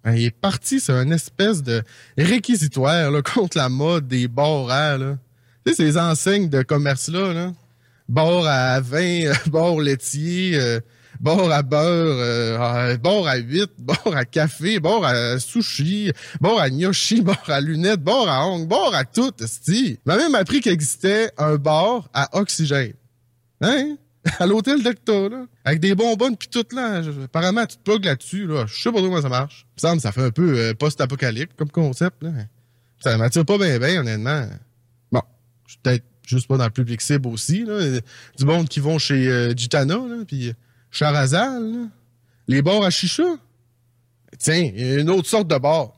[0.03, 1.85] hein, Il est parti sur une espèce de
[2.19, 5.17] réquisitoire là, contre la mode des bars à, là.
[5.65, 7.53] Tu sais, ces enseignes de commerce-là, là.
[8.09, 10.81] Bar à vin, euh, bar laitier, euh,
[11.21, 16.59] bar à beurre, euh, euh, bar à huit, bar à café, bar à sushi, bar
[16.59, 19.91] à gnocchi, bar à lunettes, bar à ongles, bar à tout, esti.
[19.91, 22.95] Il m'a même appris qu'il existait un bar à oxygène.
[23.61, 23.97] Hein?
[24.39, 25.47] À l'hôtel d'Ecta, là.
[25.65, 27.03] Avec des bonbonnes pis tout, là.
[27.25, 28.65] Apparemment, tu te plugues là-dessus, là.
[28.67, 29.67] Je sais pas comment ça marche.
[29.71, 32.31] Il me semble ça fait un peu euh, post-apocalyptique comme concept, là.
[32.99, 34.49] Ça m'attire pas bien, bien, honnêtement.
[35.13, 35.23] Bon,
[35.67, 38.01] je suis peut-être juste pas dans le public cible aussi, là.
[38.39, 40.53] Du monde qui vont chez euh, Gitana, là, puis
[40.91, 41.89] Charazal, là.
[42.49, 43.25] Les bars à chicha.
[44.39, 45.96] Tiens, il y a une autre sorte de bar.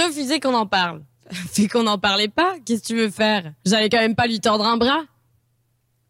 [0.00, 1.02] Il refusait qu'on en parle.
[1.30, 3.52] Fait qu'on n'en parlait pas, qu'est-ce que tu veux faire?
[3.64, 5.02] J'allais quand même pas lui tordre un bras.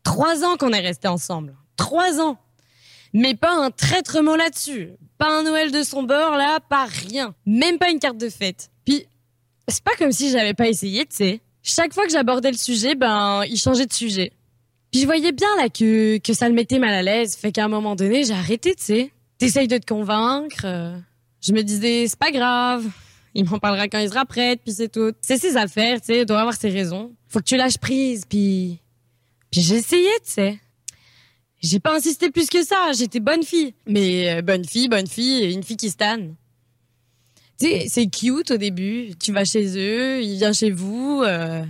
[0.03, 1.55] Trois ans qu'on est restés ensemble.
[1.76, 2.38] trois ans.
[3.12, 4.90] Mais pas un traître mot là-dessus.
[5.18, 7.35] Pas un Noël de son bord, là, pas rien.
[7.44, 8.70] Même pas une carte de fête.
[8.85, 9.05] Puis,
[9.68, 11.40] c'est pas comme si j'avais pas essayé, tu sais.
[11.62, 14.33] Chaque fois que j'abordais le sujet, ben, il changeait de sujet.
[14.90, 17.37] Puis je voyais bien, là, que, que ça le mettait mal à l'aise.
[17.37, 19.12] Fait qu'à un moment donné, j'ai arrêté, tu sais.
[19.38, 20.62] T'essayes de te convaincre.
[20.64, 20.96] euh,
[21.42, 22.87] Je me disais, c'est pas grave.
[23.34, 25.12] Il m'en parlera quand il sera prêt, puis c'est tout.
[25.20, 27.12] C'est ses affaires, tu sais, il doit avoir ses raisons.
[27.28, 28.78] Faut que tu lâches prise, puis...
[29.50, 30.60] Puis j'ai essayé, tu sais.
[31.60, 33.74] J'ai pas insisté plus que ça, j'étais bonne fille.
[33.86, 36.34] Mais euh, bonne fille, bonne fille, une fille qui stanne.
[37.60, 39.10] Tu sais, c'est cute au début.
[39.20, 41.62] Tu vas chez eux, il vient chez vous, euh,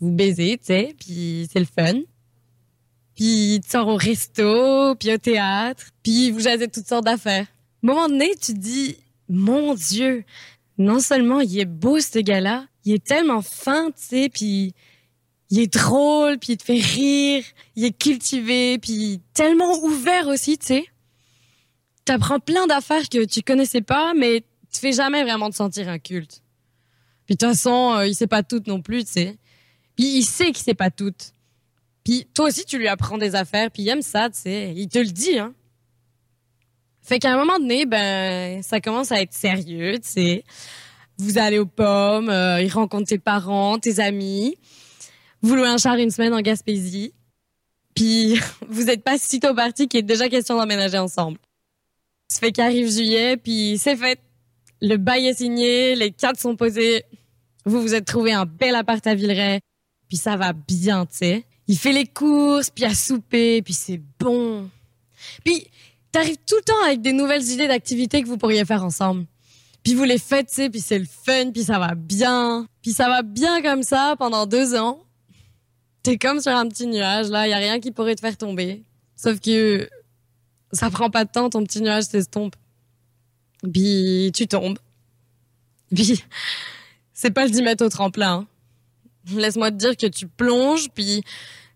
[0.00, 2.00] vous baisez, tu sais, puis c'est le fun.
[3.14, 7.46] Puis il te sort au resto, puis au théâtre, puis vous jasez toutes sortes d'affaires.
[7.82, 8.96] Moment donné, tu te dis,
[9.28, 10.24] mon Dieu,
[10.78, 14.74] non seulement il est beau ce gars-là, il est tellement fin, tu sais, puis
[15.50, 17.44] il est drôle, puis il te fait rire,
[17.76, 20.84] il est cultivé, puis tellement ouvert aussi, tu sais.
[22.04, 25.98] T'apprends plein d'affaires que tu connaissais pas, mais tu fais jamais vraiment te sentir un
[25.98, 26.42] culte.
[27.26, 29.38] Puis de toute façon, euh, il sait pas toutes non plus, tu sais.
[29.96, 31.32] Puis il sait qu'il sait pas toutes.
[32.04, 34.72] Puis toi aussi, tu lui apprends des affaires, puis il aime ça, tu sais.
[34.76, 35.54] Il te le dit, hein.
[37.06, 40.44] Fait qu'à un moment donné, ben, ça commence à être sérieux, tu sais.
[41.18, 44.56] Vous allez aux pommes, euh, il rencontre tes parents, tes amis.
[45.40, 47.14] Vous louez un char une semaine en Gaspésie.
[47.94, 51.38] Puis vous êtes pas si tôt parti qu'il est déjà question d'emménager ensemble.
[52.26, 54.18] Ça fait qu'arrive juillet, puis c'est fait.
[54.82, 57.04] Le bail est signé, les cartes sont posées.
[57.64, 59.60] Vous vous êtes trouvé un bel appart à Villeray,
[60.08, 61.44] puis ça va bien, tu sais.
[61.68, 64.68] Il fait les courses, puis à souper, puis c'est bon.
[65.44, 65.68] Puis
[66.12, 69.26] t'arrives tout le temps avec des nouvelles idées d'activités que vous pourriez faire ensemble.
[69.82, 72.66] Puis vous les faites, tu puis c'est le fun, puis ça va bien.
[72.82, 75.00] Puis ça va bien comme ça pendant deux ans.
[76.02, 78.82] T'es comme sur un petit nuage, là, y a rien qui pourrait te faire tomber.
[79.16, 79.88] Sauf que
[80.72, 82.56] ça prend pas de temps, ton petit nuage s'estompe.
[83.72, 84.78] Puis tu tombes.
[85.94, 86.22] Puis
[87.14, 88.32] c'est pas le 10 mètres au tremplin.
[88.32, 88.46] hein.
[89.36, 91.22] Laisse-moi te dire que tu plonges, puis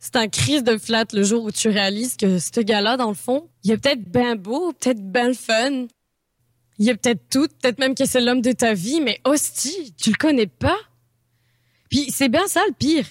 [0.00, 3.14] c'est un crise de flat le jour où tu réalises que ce gars-là, dans le
[3.14, 5.86] fond, il est peut-être bien beau, peut-être bien le fun.
[6.78, 10.10] Il est peut-être tout, peut-être même que c'est l'homme de ta vie, mais hostie, tu
[10.10, 10.78] le connais pas.
[11.90, 13.04] Puis c'est bien ça le pire.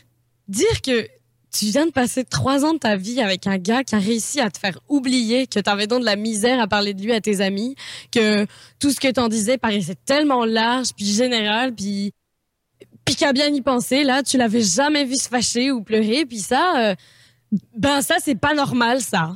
[0.48, 1.08] Dire que
[1.52, 4.40] tu viens de passer trois ans de ta vie avec un gars qui a réussi
[4.40, 7.22] à te faire oublier que t'avais donc de la misère à parler de lui à
[7.22, 7.76] tes amis,
[8.12, 8.48] que
[8.80, 12.14] tout ce que t'en disais paraissait tellement large, puis général, puis
[13.10, 16.38] puis qu'à bien y penser, là, tu l'avais jamais vu se fâcher ou pleurer, puis
[16.38, 16.96] ça, euh,
[17.76, 19.32] ben ça, c'est pas normal, ça.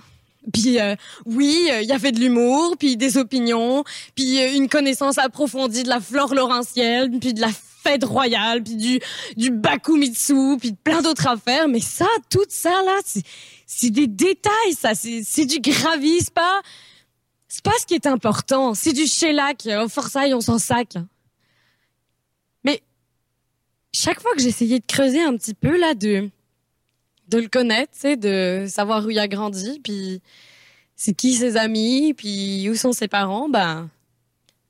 [0.53, 3.83] Puis euh, oui, euh, il y avait de l'humour, puis des opinions,
[4.13, 8.75] puis euh, une connaissance approfondie de la flore laurentienne, puis de la fête royale, puis
[8.75, 8.99] du
[9.37, 11.67] du bakumitsu, puis plein d'autres affaires.
[11.67, 12.99] Mais ça, tout ça là,
[13.65, 16.61] c'est des détails, ça, c'est du gravis, c'est pas
[17.47, 18.75] c'est pas ce qui est important.
[18.75, 19.67] C'est du shellac.
[19.83, 20.95] Au Forsyth, on s'en sac.
[23.93, 26.29] Chaque fois que j'essayais de creuser un petit peu là, de
[27.29, 30.21] de le connaître, tu de savoir où il a grandi, puis
[30.95, 33.89] c'est qui ses amis, puis où sont ses parents, ben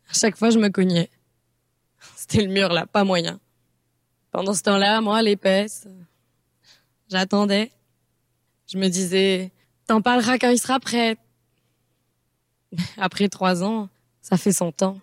[0.09, 1.09] à chaque fois je me cognais.
[2.15, 3.39] C'était le mur là, pas moyen.
[4.31, 5.87] Pendant ce temps-là, moi, l'épaisse,
[7.07, 7.71] j'attendais.
[8.67, 9.51] Je me disais,
[9.85, 11.17] t'en parleras quand il sera prêt.
[12.97, 13.89] Après trois ans,
[14.21, 14.99] ça fait son temps.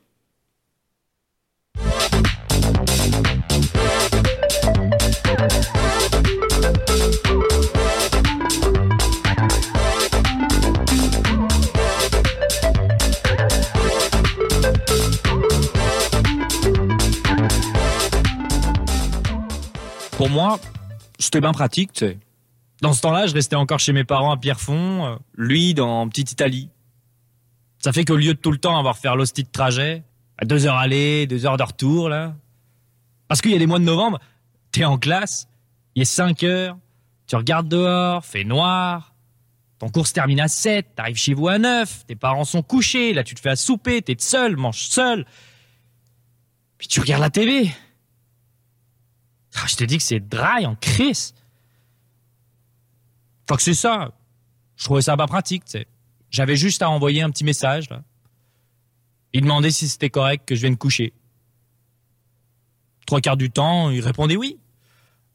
[20.20, 20.60] Pour moi,
[21.18, 22.18] c'était bien pratique, tu sais.
[22.82, 26.30] Dans ce temps-là, je restais encore chez mes parents à Pierrefonds, euh, lui dans Petite
[26.32, 26.68] Italie.
[27.78, 30.02] Ça fait qu'au lieu de tout le temps avoir faire l'hostie de trajet,
[30.36, 32.36] à deux heures aller, deux heures de retour, là.
[33.28, 34.20] Parce qu'il y a les mois de novembre,
[34.72, 35.48] t'es en classe,
[35.94, 36.76] il est 5 heures,
[37.26, 39.14] tu regardes dehors, fait noir,
[39.78, 43.14] ton cours se termine à 7, t'arrives chez vous à 9, tes parents sont couchés,
[43.14, 45.24] là tu te fais à souper, t'es seul, manges seul.
[46.76, 47.70] Puis tu regardes la télé.
[49.54, 51.34] Ah, je te dis que c'est dry en crise.
[53.48, 54.12] Fait que c'est ça.
[54.76, 55.84] Je trouvais ça pas pratique, tu.
[56.30, 58.02] J'avais juste à envoyer un petit message, là.
[59.32, 61.12] Il demandait si c'était correct que je vienne coucher.
[63.06, 64.58] Trois quarts du temps, il répondait oui.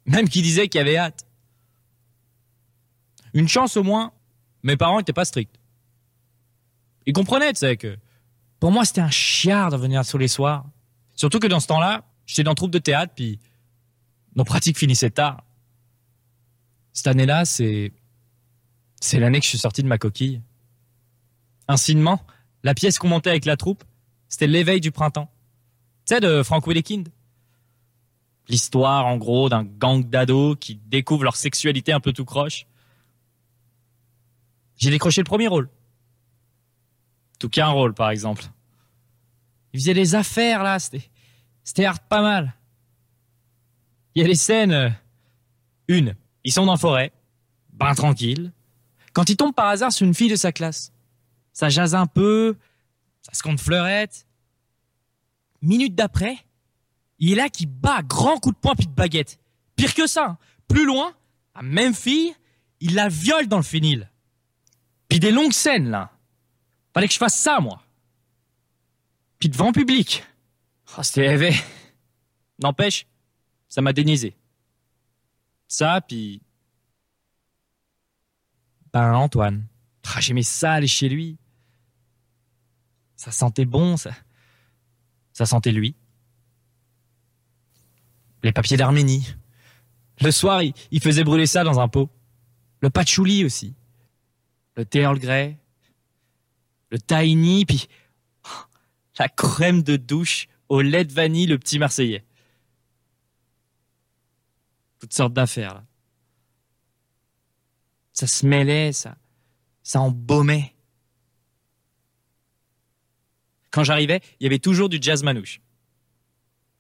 [0.06, 1.26] Même qu'il disait qu'il avait hâte.
[3.34, 4.14] Une chance au moins,
[4.64, 5.60] mes parents étaient pas stricts.
[7.06, 7.98] Ils comprenaient, tu sais, que
[8.60, 10.66] pour moi c'était un chiard de venir tous les soirs.
[11.16, 13.40] Surtout que dans ce temps-là, j'étais dans troupe de théâtre, puis
[14.36, 15.44] nos pratiques finissaient tard.
[16.94, 17.92] Cette année-là, c'est
[19.02, 20.42] C'est l'année que je suis sorti de ma coquille.
[21.68, 22.22] Insignement,
[22.64, 23.84] la pièce qu'on montait avec la troupe,
[24.30, 25.30] c'était l'éveil du printemps.
[26.06, 27.10] Tu sais, de Frank Wedekind.
[28.48, 32.68] L'histoire, en gros, d'un gang d'ados qui découvrent leur sexualité un peu tout croche.
[34.78, 35.70] J'ai décroché le premier rôle.
[37.40, 38.46] Tout qu'un rôle, par exemple.
[39.74, 41.10] Il faisait des affaires, là, c'était,
[41.64, 42.54] c'était hard pas mal.
[44.16, 44.90] Il y a des scènes, euh,
[45.90, 47.12] une, ils sont dans la forêt,
[47.74, 48.54] ben tranquille,
[49.14, 50.92] quand il tombe par hasard sur une fille de sa classe.
[51.52, 52.58] Ça jase un peu,
[53.22, 54.26] ça se compte fleurette.
[55.62, 56.38] Minute d'après,
[57.20, 59.40] il est là qui bat à grands coups de poing puis de baguette.
[59.76, 60.38] Pire que ça, hein.
[60.68, 61.14] plus loin,
[61.56, 62.34] la même fille,
[62.80, 64.10] il la viole dans le finil.
[65.10, 66.12] Puis des longues scènes, là.
[66.94, 67.82] Fallait que je fasse ça, moi.
[69.40, 70.24] Puis devant public.
[70.98, 71.54] Oh, c'était.
[72.62, 73.06] N'empêche,
[73.76, 74.38] ça m'a dénisé.
[75.68, 76.42] Ça, puis...
[78.94, 79.68] Ben, Antoine.
[80.06, 81.38] Ah, J'aimais ça aller chez lui.
[83.18, 84.12] Ça sentait bon, ça.
[85.34, 85.94] Ça sentait lui.
[88.44, 89.36] Les papiers d'Arménie.
[90.22, 92.10] Le soir, il, faisait brûler ça dans un pot.
[92.80, 93.76] Le patchouli aussi.
[94.78, 95.58] Le thé Earl Grey.
[96.92, 97.90] Le tahini, puis
[98.46, 98.64] oh,
[99.20, 102.24] la crème de douche au lait de vanille, le petit Marseillais.
[105.06, 105.84] Toutes sortes d'affaires.
[108.12, 109.16] Ça se mêlait, ça,
[109.94, 110.74] embaumait.
[113.70, 115.62] Quand j'arrivais, il y avait toujours du jazz manouche.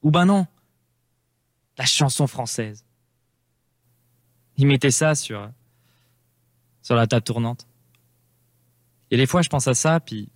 [0.02, 0.48] Ou ben non,
[1.78, 2.84] la chanson française.
[4.58, 5.52] Il mettait ça sur,
[6.82, 7.68] sur la table tournante.
[9.12, 10.32] Et des fois, je pense à ça, puis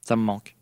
[0.00, 0.56] ça me manque.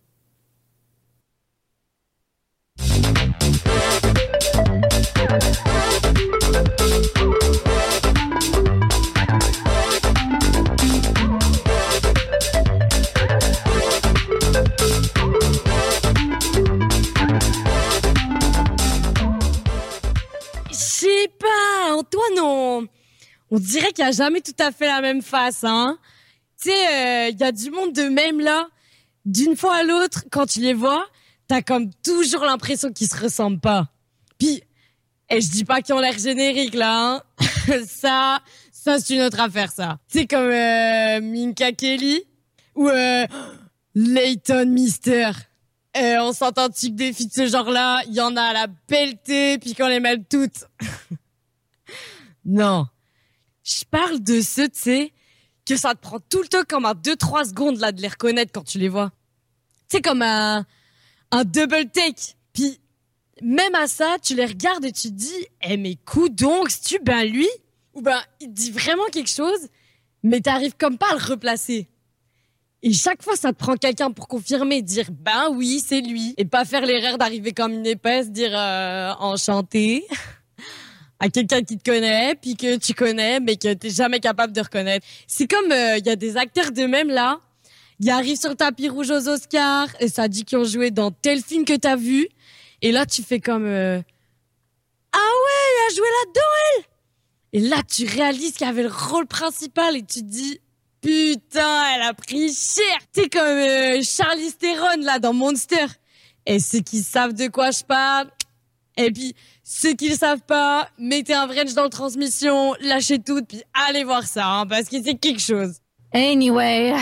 [23.50, 25.98] On, dirait qu'il a jamais tout à fait la même face, hein.
[26.62, 28.68] Tu sais, il y a du monde de même là.
[29.24, 31.06] D'une fois à l'autre, quand tu les vois,
[31.48, 33.88] t'as comme toujours l'impression qu'ils se ressemblent pas.
[34.38, 34.62] Puis,
[35.30, 37.22] et je dis pas qu'ils ont l'air génériques là, hein.
[37.86, 38.40] ça,
[38.72, 39.98] ça c'est une autre affaire ça.
[40.08, 42.22] C'est comme euh, Minka Kelly
[42.74, 43.26] ou euh,
[43.94, 45.30] Leighton Mister.
[45.96, 48.66] Euh, on s'entend-tu que des filles de ce genre-là, il y en a à la
[48.86, 50.66] pelletée, puis qu'on les mêle toutes.
[52.44, 52.86] non.
[53.64, 55.12] Je parle de ceux, tu sais,
[55.66, 58.52] que ça te prend tout le temps comme un 2-3 secondes là de les reconnaître
[58.52, 59.10] quand tu les vois.
[59.88, 60.64] Tu sais, comme un,
[61.30, 62.36] un double take.
[63.42, 66.80] Même à ça, tu les regardes et tu te dis, eh mais coup donc, si
[66.80, 67.48] tu ben lui,
[67.94, 69.68] ou ben il dit vraiment quelque chose,
[70.22, 71.88] mais t'arrives comme pas à le replacer.
[72.82, 76.44] Et chaque fois, ça te prend quelqu'un pour confirmer, dire ben oui, c'est lui, et
[76.44, 80.06] pas faire l'erreur d'arriver comme une épaisse, dire euh, enchanté
[81.20, 84.60] à quelqu'un qui te connaît, puis que tu connais, mais que t'es jamais capable de
[84.60, 85.06] reconnaître.
[85.26, 87.40] C'est comme il y a des acteurs de même là,
[88.00, 91.10] ils arrivent sur le tapis rouge aux Oscars et ça dit qu'ils ont joué dans
[91.10, 92.28] tel film que t'as vu,
[92.82, 94.00] et là tu fais comme euh,
[95.12, 96.40] ah ouais, elle a joué là-dedans
[96.76, 96.84] elle.
[97.52, 100.60] Et là tu réalises qu'il avait le rôle principal et tu te dis
[101.00, 102.98] Putain, elle a pris cher.
[103.12, 105.86] T'es comme euh, Charlie Theron là dans Monster.
[106.44, 108.28] Et ceux qui savent de quoi je parle.
[108.96, 113.42] Et puis ceux qui le savent pas, mettez un wrench dans le transmission, lâchez tout,
[113.44, 115.76] puis allez voir ça, hein, parce que c'est quelque chose.
[116.12, 116.94] Anyway.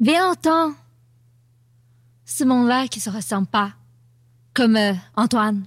[0.00, 0.72] Bien longtemps.
[2.34, 3.74] Ce monde-là qui se ressemble pas.
[4.54, 5.66] Comme euh, Antoine.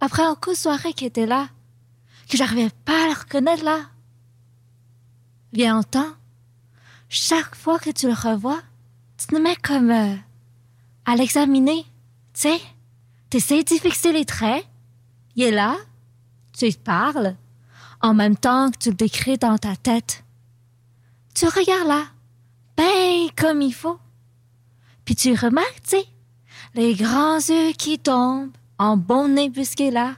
[0.00, 1.48] Après un coup de soirée qui était là,
[2.28, 3.80] que j'arrivais pas à le reconnaître là.
[5.50, 6.12] Bien longtemps.
[7.08, 8.60] Chaque fois que tu le revois,
[9.16, 10.14] tu te mets comme euh,
[11.06, 11.86] à l'examiner.
[12.34, 12.60] Tu sais,
[13.30, 14.66] t'essayes d'y fixer les traits.
[15.36, 15.74] Il est là,
[16.52, 17.34] tu lui parles,
[18.02, 20.22] en même temps que tu le décris dans ta tête.
[21.34, 22.04] Tu regardes là,
[22.76, 23.98] ben comme il faut.
[25.04, 25.96] Puis tu remarques, tu
[26.74, 30.14] les grands yeux qui tombent, en bon nez busqué là,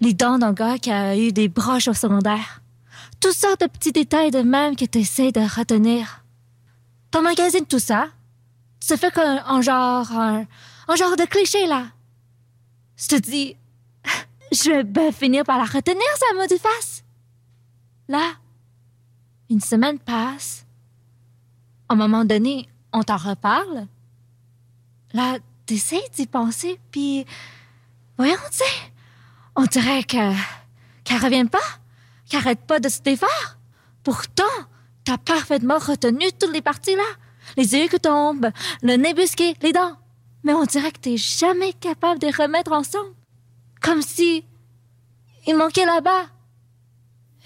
[0.00, 2.62] les dents d'un gars qui a eu des broches au secondaire.
[3.20, 6.24] Toutes sortes de petits détails de même que tu essaies de retenir.
[7.10, 8.08] T'emmagasines tout ça.
[8.86, 10.46] Tu fais comme un genre, un,
[10.88, 11.88] un genre de cliché là.
[12.96, 13.56] Je te dis,
[14.52, 17.04] je vais bien finir par la retenir, sa maudite face.
[18.08, 18.32] Là,
[19.50, 20.64] une semaine passe.
[21.88, 23.86] À un moment donné, on t'en reparle.
[25.12, 27.26] Là, t'essayes d'y penser, puis...
[28.16, 28.92] Voyons, tu sais,
[29.56, 30.34] on dirait que...
[31.04, 31.58] Qu'elle revienne pas?
[32.28, 33.58] Qu'elle arrête pas de se défaire?
[34.04, 34.44] Pourtant,
[35.04, 37.02] t'as parfaitement retenu toutes les parties là.
[37.56, 38.50] Les yeux qui tombent,
[38.82, 39.96] le nez busqué, les dents.
[40.44, 43.14] Mais on dirait que t'es jamais capable de les remettre ensemble.
[43.80, 44.44] Comme si
[45.46, 46.26] il manquait là-bas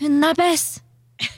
[0.01, 0.81] une abaisse.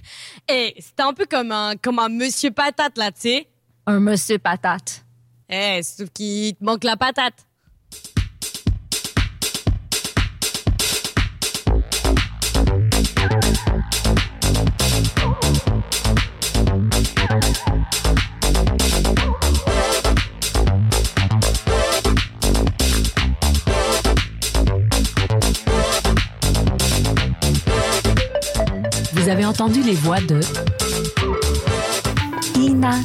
[0.48, 3.48] Eh, c'était un peu comme un, comme un monsieur patate, là, tu sais.
[3.84, 5.04] Un monsieur patate.
[5.48, 7.46] Eh, sauf qu'il te manque la patate.
[29.12, 30.40] Vous avez entendu les voix de
[32.56, 33.00] Ina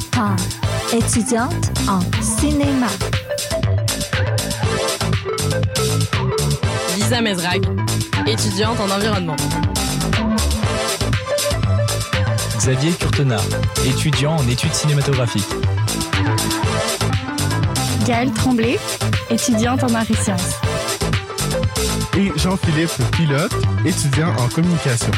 [0.92, 2.86] étudiante en cinéma.
[6.96, 7.62] Lisa Mesrag,
[8.26, 9.36] étudiante en environnement.
[12.58, 13.42] Xavier Curtenard,
[13.86, 15.48] étudiant en études cinématographiques.
[18.06, 18.78] Gaëlle Tremblay,
[19.30, 20.60] étudiante en arts et sciences.
[22.18, 23.54] Et Jean-Philippe Pilote,
[23.86, 25.12] étudiant en communication.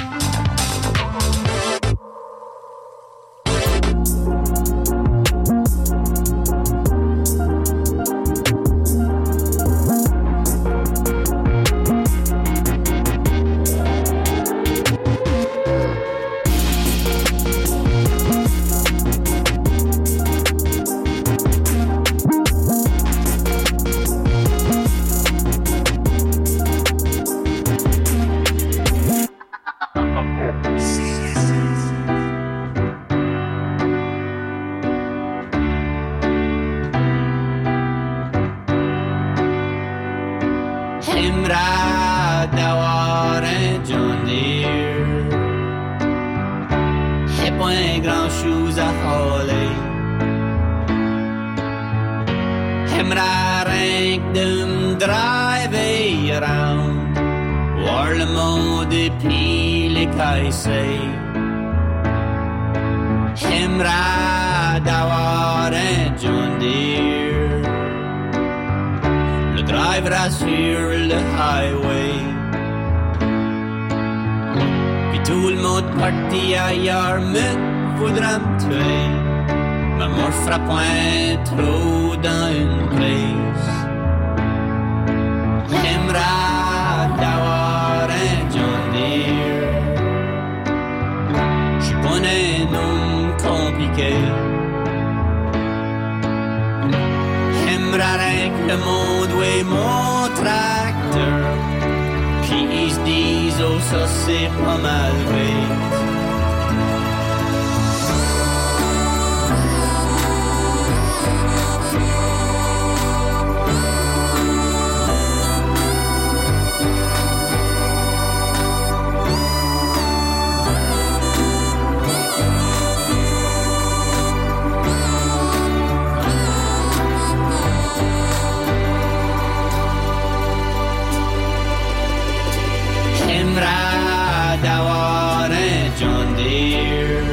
[134.65, 137.25] D'avoir un John Deere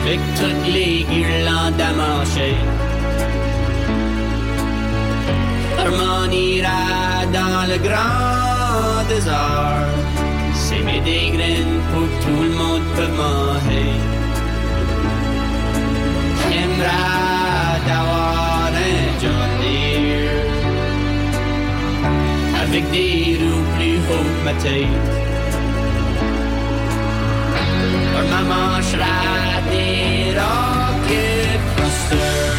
[0.00, 2.56] avec toutes les guirlandes à mancher.
[5.78, 9.86] On ira dans le grand désert,
[10.54, 13.90] s'aimer des graines pour tout le monde peut manger.
[16.42, 20.54] J'aimerais d'avoir un John Deere
[22.64, 25.33] avec des roues plus haut que ma tête.
[28.44, 32.53] Un maman manchera des rocket busters, puis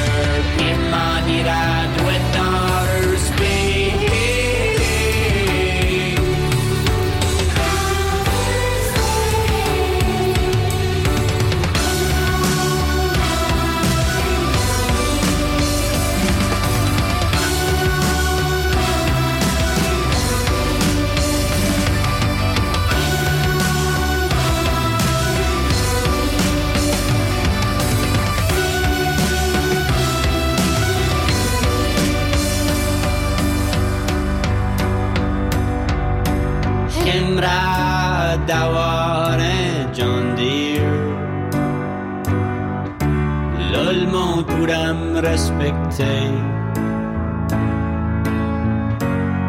[45.35, 46.31] respecter.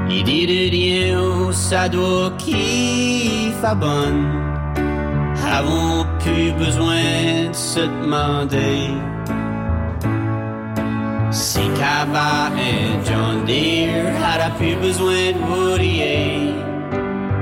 [0.08, 4.26] Dit de aux ça doit qui bonne
[5.58, 8.78] avons plus besoin de se demander
[11.30, 16.54] si Cava et John Deere had plus besoin de Woody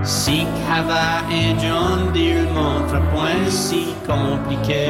[0.02, 4.88] Si Cava et John Deere montrent point si compliqué.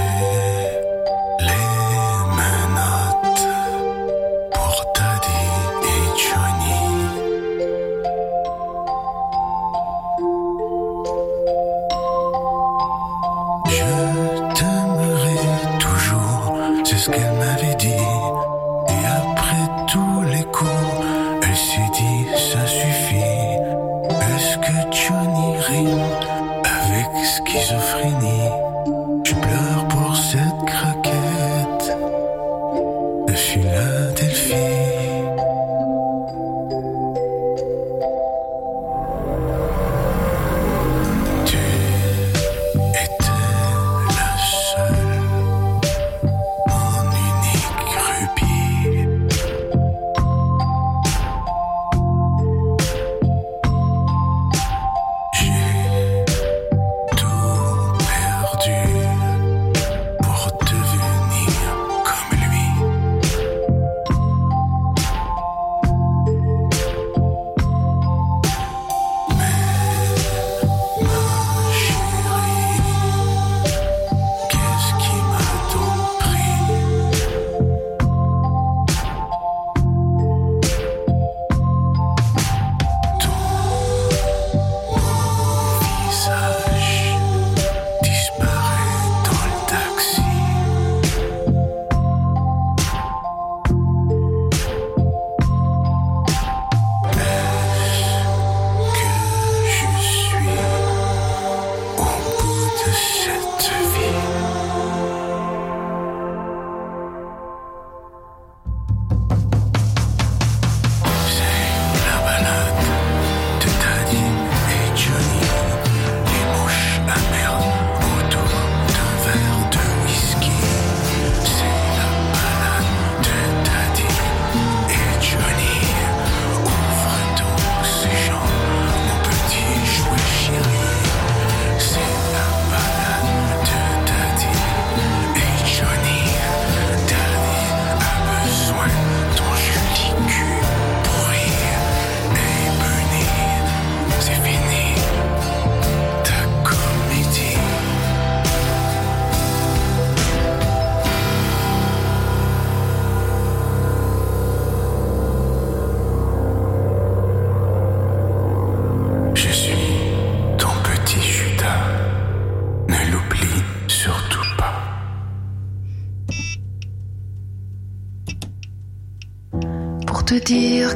[0.00, 0.39] Yeah.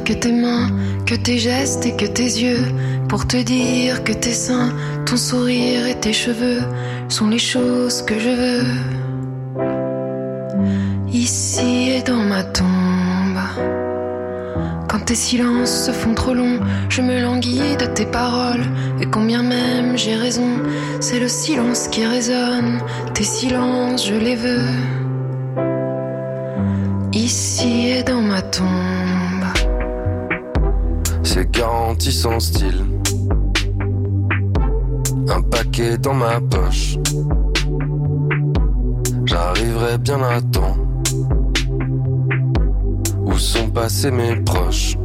[0.05, 0.69] Que tes mains,
[1.07, 2.63] que tes gestes et que tes yeux.
[3.09, 4.71] Pour te dire que tes seins,
[5.07, 6.61] ton sourire et tes cheveux
[7.09, 8.65] sont les choses que je veux.
[11.11, 12.67] Ici et dans ma tombe.
[14.87, 18.65] Quand tes silences se font trop longs, je me languis de tes paroles.
[19.01, 20.61] Et combien même j'ai raison,
[20.99, 22.79] c'est le silence qui résonne.
[23.15, 24.69] Tes silences, je les veux.
[32.11, 32.85] Sans style.
[35.27, 36.97] Un paquet dans ma poche.
[39.25, 40.77] J'arriverai bien à temps.
[43.25, 44.97] Où sont passés mes proches?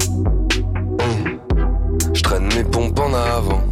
[2.12, 3.62] Je traîne mes pompes en avant.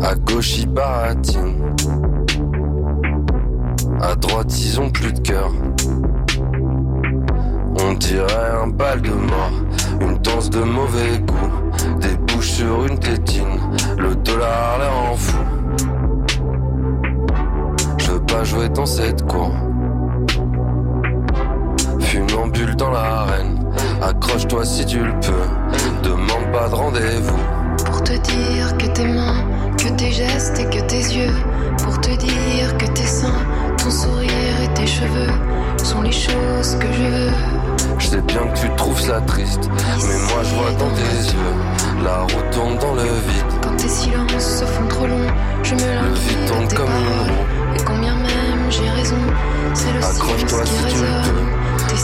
[0.00, 1.74] À gauche, ils baratinent.
[4.00, 5.50] À droite, ils ont plus de cœur.
[7.80, 9.52] On dirait un bal de mort,
[10.00, 13.60] une danse de mauvais goût, des bouches sur une tétine,
[13.98, 15.38] le dollar l'air en fou.
[17.98, 19.52] Je veux pas jouer dans cette cour.
[22.00, 23.58] Funambule dans l'arène,
[24.02, 27.84] accroche-toi si tu le peux, demande pas de rendez-vous.
[27.84, 29.44] Pour te dire que tes mains,
[29.76, 31.34] que tes gestes et que tes yeux.
[31.84, 33.42] Pour te dire que tes seins,
[33.76, 35.32] ton sourire et tes cheveux
[35.82, 37.67] sont les choses que je veux.
[37.98, 41.54] Je sais bien que tu trouves ça triste, mais moi je vois dans tes yeux,
[42.04, 43.44] la route tourne dans le vide.
[43.62, 45.26] Quand tes silences se font trop longs,
[45.62, 47.74] je me Le vide de tourne comme une roue.
[47.76, 49.16] Et combien même j'ai raison,
[49.74, 51.44] c'est le Accroche-toi silence qui si tu le peux,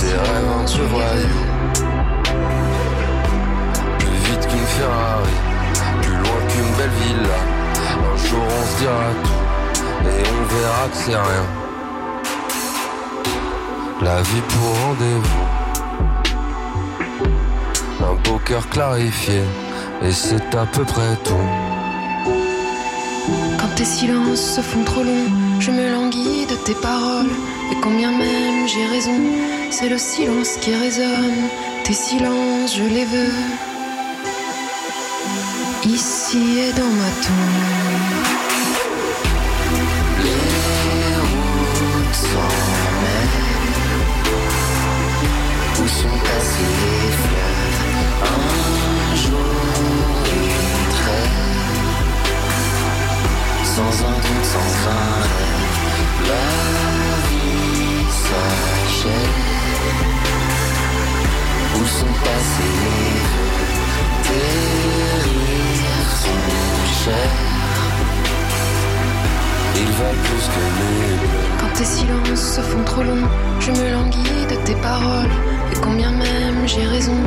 [0.00, 0.86] Tes rêves veux.
[0.86, 1.44] voyous.
[3.98, 5.36] Plus vite qu'une Ferrari,
[6.02, 7.38] plus loin qu'une belle villa.
[8.12, 11.46] Un jour on se dira tout, et on verra que c'est rien.
[14.02, 15.63] La vie pour rendez-vous.
[18.24, 19.42] Beau cœur clarifié,
[20.02, 21.48] et c'est à peu près tout.
[23.58, 27.30] Quand tes silences se font trop longs, je me languis de tes paroles.
[27.72, 29.18] Et combien même j'ai raison,
[29.70, 31.48] c'est le silence qui résonne.
[31.84, 33.32] Tes silences, je les veux.
[35.84, 37.84] Ici et dans ma tombe.
[45.82, 47.13] Où sont passés les
[53.74, 55.44] Sans un doute, sans un
[56.28, 56.46] la
[57.28, 59.12] vie s'achève.
[61.74, 63.18] Où sont passés les
[64.22, 64.48] Tes
[65.24, 66.44] rires sont
[67.02, 67.40] chers.
[69.74, 71.18] Il va plus que bleus.
[71.58, 75.34] Quand tes silences se font trop longs, je me languis de tes paroles.
[75.72, 77.18] Et combien même j'ai raison,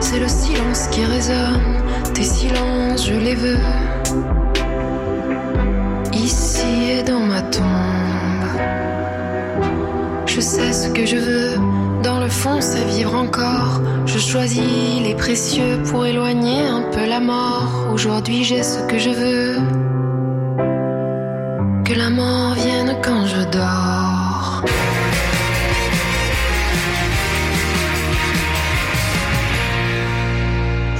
[0.00, 1.80] c'est le silence qui résonne.
[2.12, 4.43] Tes silences, je les veux.
[7.06, 7.64] Dans ma tombe.
[10.26, 11.58] Je sais ce que je veux,
[12.02, 13.80] dans le fond c'est vivre encore.
[14.06, 17.88] Je choisis les précieux pour éloigner un peu la mort.
[17.92, 19.56] Aujourd'hui j'ai ce que je veux.
[21.84, 24.03] Que la mort vienne quand je dors.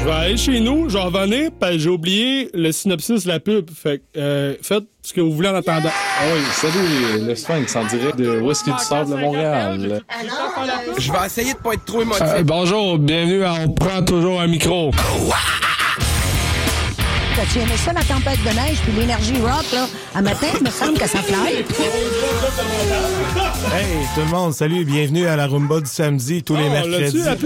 [0.05, 3.41] Je vais aller chez nous, je vais revenir, puis j'ai oublié le synopsis de la
[3.41, 3.71] pub.
[3.71, 5.89] Fait que, euh, faites ce que vous voulez en attendant.
[5.89, 10.03] Ah oui, salut, le Sphinx en direct de Whisky du Sable de Montréal?
[10.99, 12.23] Je vais essayer de pas être trop émotif.
[12.23, 14.91] Euh, bonjour, bienvenue à On prend toujours un micro.
[17.53, 19.87] Tu aimais ça, la tempête de neige, puis l'énergie rock, là?
[20.15, 21.57] À matin, il me semble que ça fly.
[23.75, 27.19] Hey, tout le monde, salut, bienvenue à la Rumba du samedi, tous les Oh, mercredis.
[27.19, 27.37] la Ah,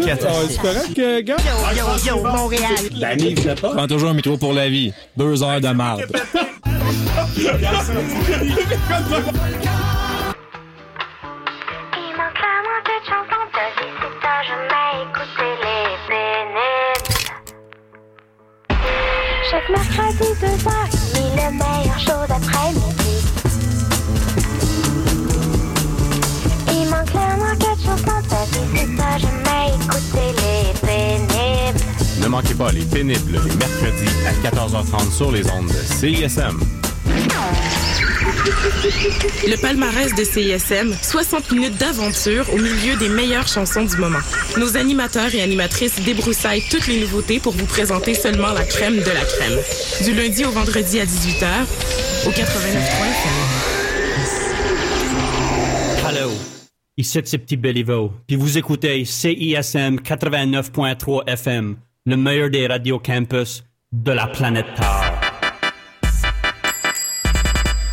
[0.49, 1.37] c'est correct, euh, gars?
[1.75, 2.71] Yo, yo, yo, Montréal.
[2.97, 3.71] L'année, il pas?
[3.75, 4.93] Prends toujours un métro pour la vie.
[5.17, 6.05] Deux heures de marde.
[19.51, 23.15] Chaque mercredi, deux heures, il est le meilleur show d'après-midi.
[26.71, 31.81] Il manque clairement quelque chose dans ta vie, c'est à jamais écouter les pénibles.
[32.21, 36.61] Ne manquez pas les pénibles les mercredis à 14h30 sur les ondes de CISM.
[38.49, 44.21] Le palmarès de CISM, 60 minutes d'aventure au milieu des meilleures chansons du moment.
[44.57, 49.11] Nos animateurs et animatrices débroussaillent toutes les nouveautés pour vous présenter seulement la crème de
[49.11, 49.59] la crème.
[50.05, 51.67] Du lundi au vendredi à 18h,
[52.27, 53.33] au 89.3 FM.
[56.09, 56.31] Hello.
[56.97, 58.13] Ici, c'est Petit Béliveau.
[58.27, 61.77] Puis vous écoutez CISM 89.3 FM,
[62.07, 65.08] le meilleur des radios campus de la planète Terre.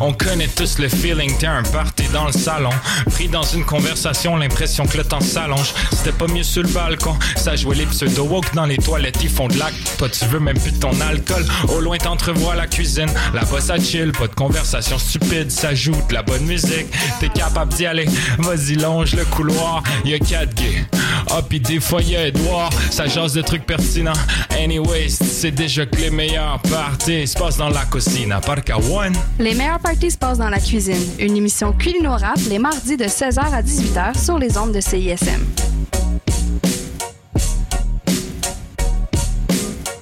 [0.00, 2.70] On connaît tous le feeling, t'es un party dans le salon.
[3.12, 5.72] Pris dans une conversation, l'impression que le temps s'allonge.
[5.92, 9.48] C'était pas mieux sur le balcon, ça jouait les pseudo-woke dans les toilettes, ils font
[9.48, 9.76] de l'acte.
[9.98, 11.44] Toi, tu veux même plus ton alcool.
[11.68, 13.10] Au loin, t'entrevois la cuisine.
[13.32, 16.86] Là-bas, ça chill, pas de conversation stupide, ça joue de la bonne musique.
[17.20, 18.06] T'es capable d'y aller,
[18.38, 19.82] vas-y, longe le couloir.
[20.04, 20.84] Y'a quatre gays.
[21.30, 24.12] Ah, pis des fois, y'a Edouard, ça jase de trucs pertinents.
[24.50, 28.32] Anyways, c'est déjà que les meilleurs parties se passent dans la cuisine.
[28.32, 29.14] À part qu'à one.
[29.38, 31.06] Les meilleurs parties se passent dans la cuisine.
[31.18, 35.44] Une émission culinorable les mardis de 16h à 18h sur les ondes de CISM.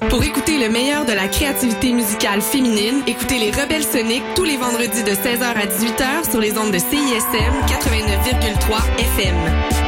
[0.09, 4.57] Pour écouter le meilleur de la créativité musicale féminine, écoutez les Rebelles Soniques tous les
[4.57, 9.82] vendredis de 16h à 18h sur les ondes de CISM 89,3 FM.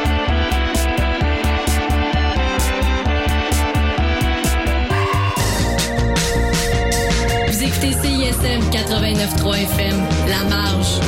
[8.24, 11.00] CISM 89.3 FM, La Marge.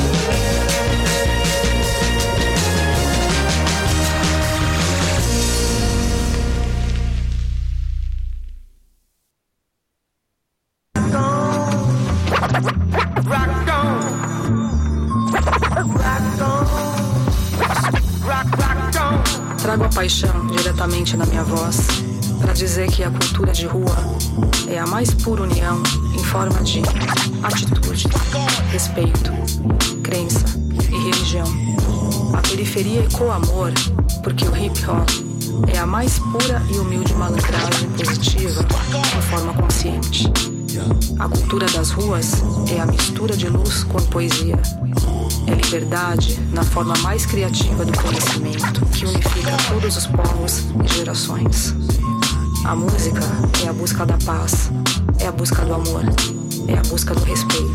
[19.62, 21.78] Trago a paixão diretamente na minha voz
[22.42, 23.96] para dizer que a cultura de rua
[24.68, 25.82] é a mais pura união
[26.14, 26.82] em forma de
[27.42, 28.06] atitude,
[28.70, 29.32] respeito,
[30.02, 30.44] crença
[30.92, 31.46] e religião.
[32.32, 33.72] A periferia ecoa amor
[34.22, 35.08] porque o hip hop
[35.72, 40.30] é a mais pura e humilde malandragem positiva de forma consciente.
[41.18, 44.58] A cultura das ruas é a mistura de luz com poesia.
[45.46, 51.85] É liberdade na forma mais criativa do conhecimento que unifica todos os povos e gerações.
[52.66, 53.20] A música
[53.64, 54.72] é a busca da paz,
[55.20, 56.02] é a busca do amor,
[56.66, 57.70] é a busca do respeito.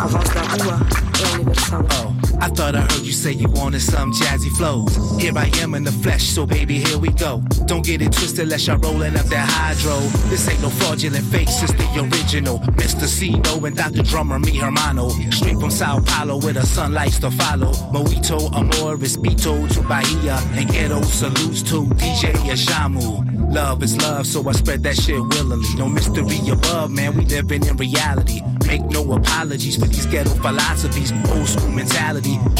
[0.00, 0.80] A voz da rua
[1.22, 1.86] é universal.
[1.92, 4.96] Oh, I thought I heard you say you wanted some jazzy flows.
[5.20, 7.40] Here I am in the flesh, so baby, here we go.
[7.66, 10.00] Don't get it twisted, unless y'all rolling up that hydro.
[10.28, 12.58] This ain't no fraudulent fake, it's the original.
[12.78, 13.06] Mr.
[13.06, 14.02] Cino and Dr.
[14.02, 15.10] Drummer, me hermano.
[15.30, 17.72] Straight from Sao Paulo, where the sun likes to follow.
[17.92, 20.36] Mojito, Amor, Respito to Bahia.
[20.58, 23.39] And ghetto salutes to DJ Ashamu.
[23.50, 25.68] Love is love, so I spread that shit willingly.
[25.74, 28.42] No mystery above, man, we living in reality.
[28.64, 32.38] Make no apologies for these ghetto philosophies, old school mentality.